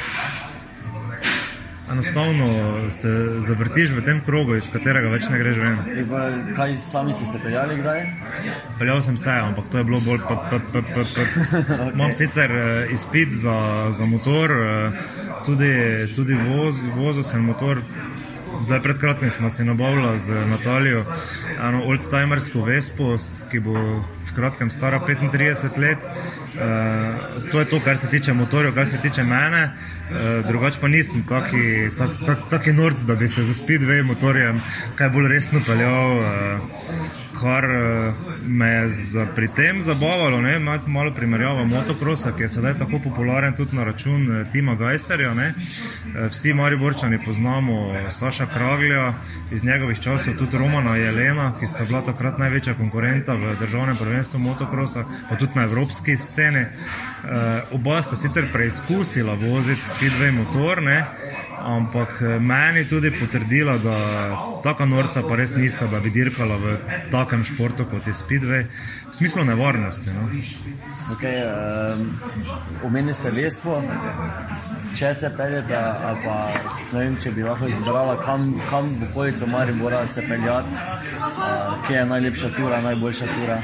enostavno 1.93 2.47
se 2.91 3.09
zavrtiš 3.31 3.91
v 3.91 4.05
tem 4.05 4.21
krogu, 4.25 4.57
iz 4.57 4.71
katerega 4.73 5.11
več 5.13 5.29
ne 5.31 5.39
greš 5.39 5.59
ven. 5.61 5.79
Pa, 6.11 6.23
kaj 6.57 6.75
sami 6.81 7.13
ste 7.13 7.27
se 7.29 7.41
peljali 7.43 7.77
kdaj? 7.81 8.07
Peljal 8.79 9.03
sem 9.03 9.17
se, 9.17 9.31
ampak 9.31 9.69
to 9.73 9.79
je 9.79 9.85
bilo 9.85 10.01
bolj 10.01 10.23
pa, 10.29 10.37
pa, 10.51 10.61
pa, 10.73 10.83
pa, 10.83 11.05
pa. 11.15 11.27
okay. 11.27 11.93
Imam 11.93 12.15
sicer 12.17 12.53
uh, 12.57 12.93
izpit 12.93 13.35
za, 13.45 13.59
za 13.93 14.09
motor, 14.09 14.51
uh, 14.51 15.45
tudi, 15.47 15.73
tudi 16.17 16.39
voz, 16.49 16.81
vozil 16.97 17.25
sem 17.25 17.45
motor. 17.45 17.83
Zdaj, 18.63 18.83
pred 18.83 18.99
kratkim 19.01 19.31
smo 19.31 19.51
si 19.51 19.65
nabavili 19.65 20.19
z 20.19 20.47
Natalijo 20.47 21.05
eno 21.69 21.83
old-timersko 21.85 22.63
Vespo, 22.65 23.17
ki 23.51 23.61
bo 23.61 23.73
v 23.73 24.37
kratkem 24.37 24.71
stara 24.71 25.01
35 25.01 25.79
let. 25.81 25.99
Uh, 26.53 27.51
to 27.53 27.61
je 27.61 27.65
to, 27.65 27.81
kar 27.81 27.99
se 27.99 28.11
tiče 28.11 28.33
motorjev, 28.33 28.75
kar 28.75 28.89
se 28.89 29.01
tiče 29.01 29.25
mene. 29.25 29.63
Uh, 30.11 30.47
drugače 30.47 30.81
pa 30.81 30.89
nisem 30.89 31.25
taki, 31.29 31.89
taki, 31.99 32.27
taki, 32.27 32.43
taki 32.51 32.73
norc, 32.73 33.01
da 33.01 33.15
bi 33.15 33.29
se 33.29 33.45
za 33.45 33.55
speedway 33.55 34.05
motorjem 34.05 34.61
kaj 34.95 35.11
bolj 35.11 35.29
resno 35.29 35.61
peljal. 35.67 36.19
Uh, 36.19 36.23
kar 37.43 37.65
eh, 37.65 38.15
me 38.47 38.69
je 38.69 38.89
za, 38.89 39.27
pri 39.35 39.49
tem 39.57 39.83
zabavalo, 39.83 40.41
ne, 40.41 40.59
malo 40.87 41.15
primerjava 41.15 41.65
motocrossa, 41.65 42.33
ki 42.37 42.43
je 42.43 42.49
sedaj 42.49 42.79
tako 42.79 42.99
popularen 43.05 43.57
tudi 43.57 43.77
na 43.77 43.85
račun 43.85 44.41
eh, 44.41 44.45
Tima 44.53 44.75
Geiserja. 44.75 45.35
Ne. 45.35 45.47
Eh, 45.47 46.29
vsi 46.31 46.55
Mariborčani 46.55 47.19
poznamo 47.25 47.95
Saša 48.11 48.47
Kraglja, 48.47 49.13
iz 49.51 49.65
njegovih 49.65 50.01
časov 50.01 50.35
tudi 50.39 50.59
Romana 50.59 50.97
Jelena, 50.97 51.53
ki 51.61 51.67
sta 51.67 51.85
bila 51.85 52.03
takrat 52.03 52.39
največja 52.39 52.75
konkurenta 52.75 53.35
v 53.35 53.57
državnem 53.61 53.97
prvenstvu 53.97 54.39
motocrossa, 54.39 55.05
pa 55.29 55.37
tudi 55.37 55.53
na 55.55 55.63
evropski 55.63 56.17
sceni. 56.17 56.67
Oba 57.71 58.03
sta 58.03 58.17
sicer 58.17 58.53
preizkusila 58.53 59.35
voziti 59.35 59.83
speedway 59.83 60.33
motor. 60.33 60.83
Ne. 60.83 61.05
Ampak 61.65 62.23
eh, 62.23 62.39
meni 62.41 62.85
tudi 62.89 63.11
potrdila, 63.11 63.79
da 63.79 63.97
taka 64.63 64.85
norca 64.85 65.23
pa 65.23 65.37
res 65.37 65.55
nista, 65.57 65.87
da 65.87 66.01
bi 66.01 66.11
dirkala 66.11 66.57
v 66.57 66.77
takem 67.11 67.45
športu 67.45 67.87
kot 67.91 68.07
je 68.07 68.15
Speedway, 68.15 68.67
v 69.11 69.15
smislu 69.15 69.45
nevarnosti. 69.45 70.11
No. 70.11 70.29
Okay, 71.15 71.43
um, 71.45 72.07
Omenili 72.85 73.15
ste 73.15 73.31
Vespo, 73.31 73.83
če 74.97 75.15
se 75.15 75.31
peljete, 75.37 75.81
pa 76.25 76.37
ne 76.93 76.99
vem, 76.99 77.19
če 77.23 77.33
bi 77.37 77.45
lahko 77.47 77.69
izbrala, 77.71 78.17
kam, 78.25 78.55
kam 78.71 78.95
v 79.01 79.11
okolico 79.11 79.47
Maribora 79.47 80.07
se 80.07 80.25
peljati, 80.29 80.79
uh, 81.21 81.87
kje 81.87 81.97
je 81.97 82.07
najlepša 82.15 82.53
tura, 82.57 82.81
najboljša 82.81 83.31
tura. 83.37 83.61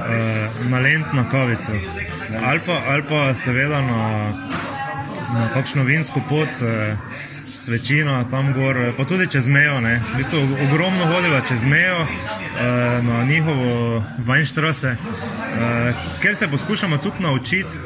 Uh, 0.00 0.66
na 0.70 0.80
lent 0.80 1.12
na 1.12 1.28
kavico. 1.30 1.76
Ali 2.46 2.60
pa, 2.66 2.82
ali 2.88 3.02
pa 3.08 3.34
seveda 3.34 3.80
na 3.82 4.00
na 5.34 5.48
kakšno 5.54 5.82
vinsko 5.82 6.20
pot, 6.28 6.48
eh, 6.62 6.96
svečino 7.52 8.24
tam 8.30 8.52
gor, 8.52 8.76
eh, 8.76 8.92
pa 8.96 9.04
tudi 9.04 9.26
čez 9.26 9.48
mejo. 9.48 9.80
V 9.80 10.16
bistvu 10.16 10.38
ogromno 10.68 11.06
hodila 11.06 11.40
čez 11.40 11.64
mejo 11.64 12.00
eh, 12.00 13.02
na 13.02 13.24
njihovo 13.24 14.04
Vajnštrase, 14.18 14.96
ker 16.22 16.36
se 16.36 16.48
poskušamo 16.48 16.98
tudi 16.98 17.22
naučiti 17.22 17.78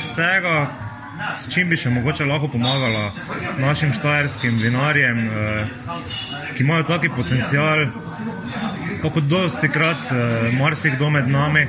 vsega, 0.00 0.70
s 1.34 1.48
čim 1.54 1.68
bi 1.68 1.76
še 1.76 1.90
mogoče 1.90 2.24
lahko 2.24 2.48
pomagala 2.48 3.12
našim 3.58 3.92
štajerskim 3.92 4.56
vinarjem, 4.56 5.30
ki 6.56 6.62
imajo 6.62 6.82
taki 6.82 7.08
potencial. 7.08 7.86
Pa 9.02 9.10
kot 9.10 9.24
dosti 9.24 9.68
krat, 9.68 10.12
marsikdo 10.58 11.10
med 11.10 11.28
nami, 11.28 11.66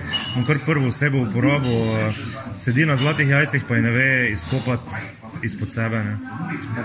kar 0.47 0.60
prvo 0.65 0.88
osebo 0.88 1.21
uporabo, 1.21 2.12
sedi 2.55 2.85
na 2.85 2.95
zlatih 2.95 3.29
jajcih, 3.29 3.63
pa 3.67 3.75
jih 3.75 3.83
ne 3.83 3.91
ve 3.91 4.31
izkopati 4.31 4.83
izpod 5.43 5.73
sebe. 5.73 6.03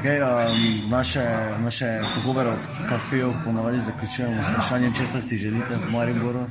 Okay, 0.02 0.18
um, 0.22 0.90
naše 0.90 1.24
naše 1.58 2.00
pogovore 2.14 2.50
v 2.50 2.88
kafeju 2.88 3.34
ponovadi 3.44 3.80
zaključujemo 3.80 4.42
s 4.42 4.48
vprašanjem, 4.48 4.94
če 4.94 5.20
si 5.20 5.36
želite 5.36 5.76
v 5.76 5.92
Mariboru. 5.92 6.46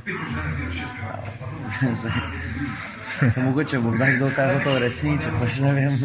Samo 3.34 3.46
mogoče 3.46 3.78
bo 3.78 3.90
kdaj 3.90 4.16
kdo 4.16 4.30
kaj 4.36 4.54
hotel 4.54 4.78
resničiti, 4.78 5.30
pa 5.40 5.48
še 5.48 5.62
ne 5.64 5.72
vem. 5.72 5.98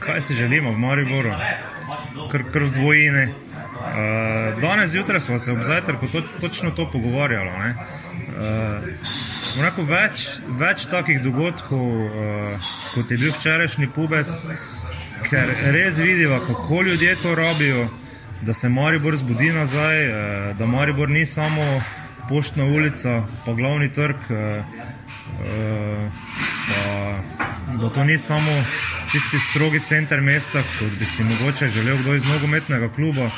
Kaj 0.00 0.22
si 0.22 0.34
želimo 0.34 0.72
v 0.72 0.78
Mariboru? 0.78 1.32
Kar, 2.32 2.44
kar 2.52 2.62
v 2.62 2.70
dvojine. 2.70 3.28
Uh, 3.74 4.60
danes 4.60 4.90
zjutraj 4.90 5.20
smo 5.20 5.38
se 5.38 5.52
ob 5.52 5.62
zajtrku 5.62 6.08
to, 6.08 6.22
točno 6.40 6.70
to 6.70 6.90
pogovarjali. 6.92 7.48
Uh, 7.48 7.74
Rekel, 9.54 9.86
več, 9.86 10.22
več 10.58 10.86
takih 10.90 11.20
dogodkov, 11.22 11.82
uh, 12.04 12.70
kot 12.94 13.10
je 13.10 13.18
bil 13.20 13.30
včerajšnji 13.36 13.86
pubec, 13.94 14.30
ker 15.28 15.52
res 15.74 16.00
vidijo, 16.02 16.40
kako 16.48 16.82
ljudje 16.88 17.14
to 17.22 17.34
rabijo, 17.38 17.84
da 18.42 18.54
se 18.54 18.68
Maribor 18.68 19.16
zbudi 19.16 19.52
nazaj, 19.54 20.00
uh, 20.08 20.48
da 20.58 20.66
Maribor 20.66 21.10
ni 21.10 21.22
samo 21.26 21.62
poštna 22.28 22.64
ulica, 22.64 23.20
pa 23.44 23.54
glavni 23.54 23.92
trg, 23.94 24.26
uh, 24.30 24.74
uh, 25.44 26.26
pa, 26.66 27.78
da 27.78 27.92
to 27.94 28.04
ni 28.04 28.18
samo 28.18 28.58
tisti 29.12 29.38
strogi 29.50 29.84
center 29.86 30.20
mesta, 30.20 30.64
kot 30.78 30.98
bi 30.98 31.06
si 31.06 31.24
mogoče 31.24 31.68
želel 31.68 32.02
kdo 32.02 32.18
iz 32.18 32.26
nogometnega 32.32 32.90
kluba, 32.96 33.30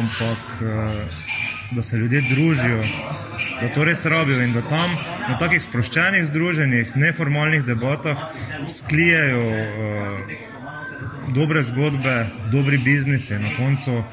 ampak. 0.00 0.60
Uh, 0.62 1.30
da 1.74 1.82
se 1.82 1.96
ljudje 1.96 2.20
družijo, 2.20 2.82
da 3.62 3.68
to 3.74 3.84
res 3.84 4.06
rabijo 4.06 4.42
in 4.42 4.52
da 4.52 4.62
tam 4.66 4.90
na 5.28 5.38
takih 5.38 5.62
sproščenih 5.62 6.26
združenjih, 6.26 6.96
neformalnih 6.96 7.64
debatah 7.64 8.18
sklijajo 8.68 9.42
uh, 9.42 10.32
dobre 11.34 11.62
zgodbe, 11.62 12.26
dobri 12.52 12.78
biznisi, 12.78 13.38
na 13.38 13.54
koncu 13.56 13.92
uh, 13.98 14.04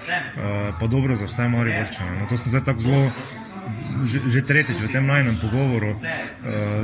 pa 0.80 0.88
dobro 0.88 1.16
za 1.16 1.26
vse 1.26 1.50
Mariborčane. 1.50 2.20
No, 2.20 2.28
to 2.30 2.38
sem 2.38 2.54
zdaj 2.54 2.64
tako 2.70 2.80
zelo 2.80 3.12
že, 4.06 4.20
že 4.28 4.42
tretjič 4.48 4.80
v 4.80 4.92
tem 4.92 5.04
najnem 5.04 5.36
pogovoru, 5.42 5.96
uh, 5.96 6.00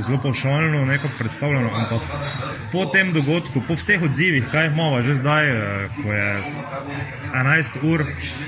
zelo 0.04 0.18
povšalno 0.20 0.84
nekako 0.84 1.16
predstavljeno, 1.18 1.70
ampak 1.72 2.02
po 2.72 2.86
tem 2.92 3.12
dogodku, 3.12 3.62
po 3.64 3.76
vseh 3.76 4.02
odzivih, 4.02 4.44
kaj 4.50 4.72
imamo 4.72 5.02
že 5.02 5.16
zdaj, 5.16 5.44
uh, 5.48 5.58
ko 6.02 6.08
je 6.12 6.28
11 7.32 7.84
ur, 7.84 8.06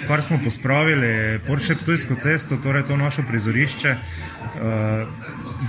kar 0.09 0.23
smo 0.23 0.41
pospravili, 0.45 1.41
Porsche 1.47 1.77
Ptujsko 1.81 2.15
cesto, 2.21 2.61
torej 2.61 2.89
to 2.89 2.97
naše 2.97 3.25
prizorišče, 3.25 3.91
uh, 3.97 5.09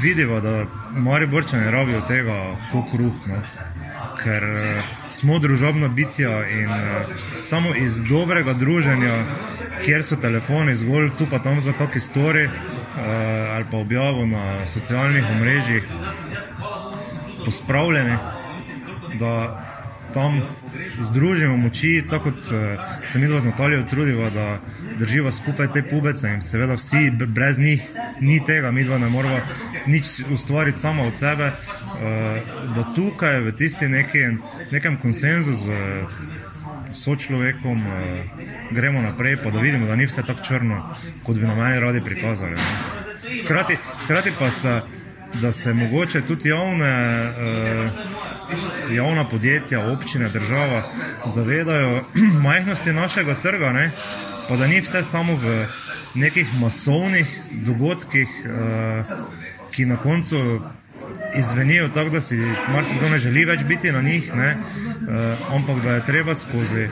vidimo, 0.02 0.40
da 0.42 0.66
mari 0.92 1.28
borčani 1.28 1.72
rabijo 1.72 2.02
tega 2.08 2.56
kot 2.72 2.92
kruh. 2.92 3.16
No 3.28 3.40
ker 4.24 4.44
uh, 4.44 4.84
smo 5.10 5.40
družabna 5.40 5.88
bitja 5.88 6.48
in 6.48 6.70
uh, 6.70 7.10
samo 7.42 7.76
iz 7.76 8.02
dobrega 8.04 8.54
druženja, 8.54 9.24
kjer 9.86 10.04
so 10.04 10.16
telefoni 10.16 10.76
zgolj 10.76 11.10
tu 11.18 11.28
pa 11.32 11.40
tam 11.40 11.62
za 11.62 11.74
kakšne 11.74 12.02
stori 12.02 12.46
uh, 12.46 12.54
ali 13.56 13.66
pa 13.72 13.78
objavo 13.78 14.26
na 14.26 14.66
socialnih 14.68 15.26
omrežjih, 15.32 15.84
pospravljeni, 17.46 18.18
da 19.20 19.66
tam 20.14 20.42
združimo 21.02 21.58
moči, 21.58 22.04
tako 22.10 22.32
kot 22.32 22.52
uh, 22.52 22.86
se 23.06 23.20
mi 23.20 23.28
dva 23.28 23.40
z 23.40 23.46
Natalijo 23.46 23.84
trudimo, 23.84 24.30
da 24.30 24.60
drživa 25.00 25.32
skupaj 25.32 25.72
te 25.74 25.84
pubece 25.90 26.30
in 26.30 26.42
seveda 26.42 26.74
vsi 26.74 27.12
brez 27.12 27.60
njih 27.60 27.90
ni 28.20 28.46
tega, 28.46 28.72
mi 28.72 28.84
dva 28.84 28.98
ne 28.98 29.10
moramo 29.10 29.40
nič 29.90 30.06
ustvariti 30.34 30.80
samo 30.80 31.08
od 31.08 31.18
sebe, 31.18 31.52
uh, 31.52 32.76
da 32.76 32.86
tukaj 32.96 33.40
v 33.40 33.52
tisti 33.52 33.90
neki, 33.90 34.24
nekem 34.72 34.98
konsenzu 35.02 35.56
z 35.56 35.66
sočlovekom 36.94 37.82
uh, 37.82 37.94
gremo 38.72 39.02
naprej, 39.02 39.38
pa 39.44 39.52
da 39.52 39.60
vidimo, 39.60 39.88
da 39.88 39.96
ni 39.96 40.06
vse 40.06 40.24
tako 40.24 40.44
črno, 40.44 40.96
kot 41.24 41.38
bi 41.38 41.48
nam 41.48 41.58
meni 41.58 41.80
radi 41.80 42.02
prikazali. 42.02 42.56
Hkrati, 43.44 43.78
hkrati 44.04 44.32
pa 44.40 44.52
se, 44.52 44.82
da 45.42 45.52
se 45.52 45.74
mogoče 45.74 46.22
tudi 46.22 46.50
javne. 46.50 46.94
Uh, 47.30 48.30
javna 48.92 49.24
podjetja, 49.24 49.92
občine, 49.92 50.30
država 50.30 50.90
zavedajo 51.26 52.04
majhnosti 52.48 52.94
našega 52.94 53.36
trga, 53.36 53.72
ne? 53.72 53.92
pa 54.50 54.56
da 54.56 54.68
ni 54.68 54.82
vse 54.82 55.04
samo 55.04 55.36
v 55.36 55.66
nekih 56.16 56.48
masovnih 56.60 57.28
dogodkih, 57.52 58.28
uh, 58.46 59.06
ki 59.72 59.86
na 59.86 59.98
koncu 59.98 60.60
izvenijo 61.36 61.90
tako, 61.90 62.10
da 62.10 62.22
si 62.22 62.38
marsikdo 62.74 63.10
ne 63.10 63.20
želi 63.20 63.46
več 63.46 63.64
biti 63.64 63.92
na 63.92 64.02
njih, 64.02 64.32
uh, 64.34 65.56
ampak 65.56 65.84
da 65.84 65.94
je 65.94 66.06
treba 66.06 66.36
skozi 66.36 66.88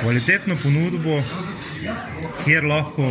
kvalitetno 0.00 0.56
ponudbo. 0.62 1.22
Kjer 2.44 2.64
lahko, 2.64 3.02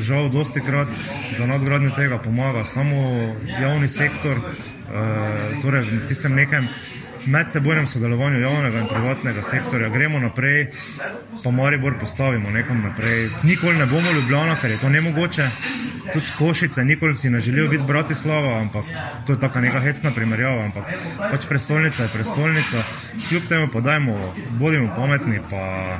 žal, 0.00 0.30
dosti 0.32 0.60
krat 0.60 0.88
za 1.32 1.46
nadgradnjo 1.46 1.90
tega 1.96 2.18
pomaga 2.18 2.64
samo 2.64 2.96
javni 3.60 3.88
sektor, 3.88 4.38
uh, 4.38 5.62
torej 5.62 5.82
v 5.90 6.06
tistem 6.08 6.34
nekem 6.34 6.68
medsebojnem 7.26 7.86
sodelovanju 7.86 8.40
javnega 8.40 8.78
in 8.80 8.86
privatnega 8.88 9.42
sektorja. 9.42 9.88
Gremo 9.88 10.18
naprej, 10.18 10.66
pa 11.44 11.50
Maribor 11.50 11.98
postavimo 12.00 12.50
nekam 12.50 12.82
naprej. 12.82 13.30
Nikoli 13.42 13.76
ne 13.78 13.86
bomo 13.86 14.12
ljubljena, 14.12 14.56
ker 14.60 14.70
je 14.70 14.78
to 14.78 14.88
nemogoče. 14.88 15.48
Tudi 16.12 16.26
košice, 16.38 16.84
nikoli 16.84 17.16
si 17.16 17.30
ne 17.30 17.40
želijo 17.40 17.68
biti 17.68 17.84
Bratislava, 17.86 18.58
ampak 18.60 18.84
to 19.26 19.32
je 19.32 19.40
tako 19.40 19.60
neka 19.60 19.80
hecna 19.80 20.10
primerjava. 20.14 20.64
Ampak 20.64 20.84
pač 21.30 21.46
prestolnica 21.48 22.02
je 22.02 22.08
prestolnica. 22.08 22.84
Kljub 23.28 23.42
temu 23.48 23.68
pa 23.72 23.80
dajmo, 23.80 24.34
bodimo 24.60 24.94
pametni, 24.96 25.40
pa 25.50 25.98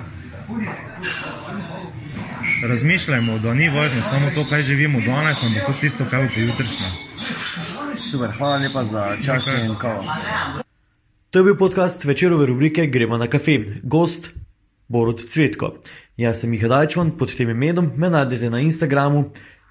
razmišljajmo, 2.69 3.39
da 3.39 3.55
ni 3.55 3.69
važno 3.69 4.03
samo 4.03 4.31
to, 4.35 4.47
kaj 4.47 4.63
živimo 4.63 5.01
danes, 5.01 5.43
ampak 5.43 5.67
tudi 5.67 5.81
tisto, 5.81 6.05
kaj 6.11 6.23
bo 6.23 6.29
pojutrišnje. 6.35 6.87
Super, 8.11 8.31
hvala 8.39 8.57
lepa 8.57 8.85
za 8.85 9.17
čas 9.25 9.47
in 9.47 9.75
kavo. 9.79 10.05
To 11.35 11.39
je 11.39 11.45
bil 11.45 11.57
podcast 11.59 12.05
večerove 12.05 12.47
rubrike 12.47 12.87
Gremo 12.87 13.17
na 13.19 13.27
kafe, 13.27 13.59
gost 13.83 14.29
Borod 14.89 15.25
Cvetko. 15.29 15.73
Jaz 16.17 16.41
sem 16.41 16.51
Miha 16.51 16.69
Dajčman, 16.69 17.11
pod 17.19 17.35
tem 17.35 17.51
imenom 17.51 17.91
me 17.97 18.11
najdete 18.11 18.51
na 18.51 18.61
Instagramu, 18.63 19.25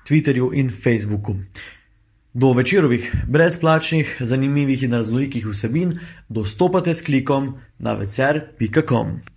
Twitterju 0.03 0.49
in 0.53 0.69
Facebooku. 0.83 1.35
Do 2.33 2.51
večerovih 2.53 3.15
brezplačnih, 3.27 4.17
zanimivih 4.19 4.83
in 4.83 4.93
raznolikih 4.93 5.47
vsebin 5.47 5.93
dostopate 6.29 6.93
s 6.93 7.01
klikom 7.01 7.53
na 7.79 7.93
vecer.com. 7.93 9.32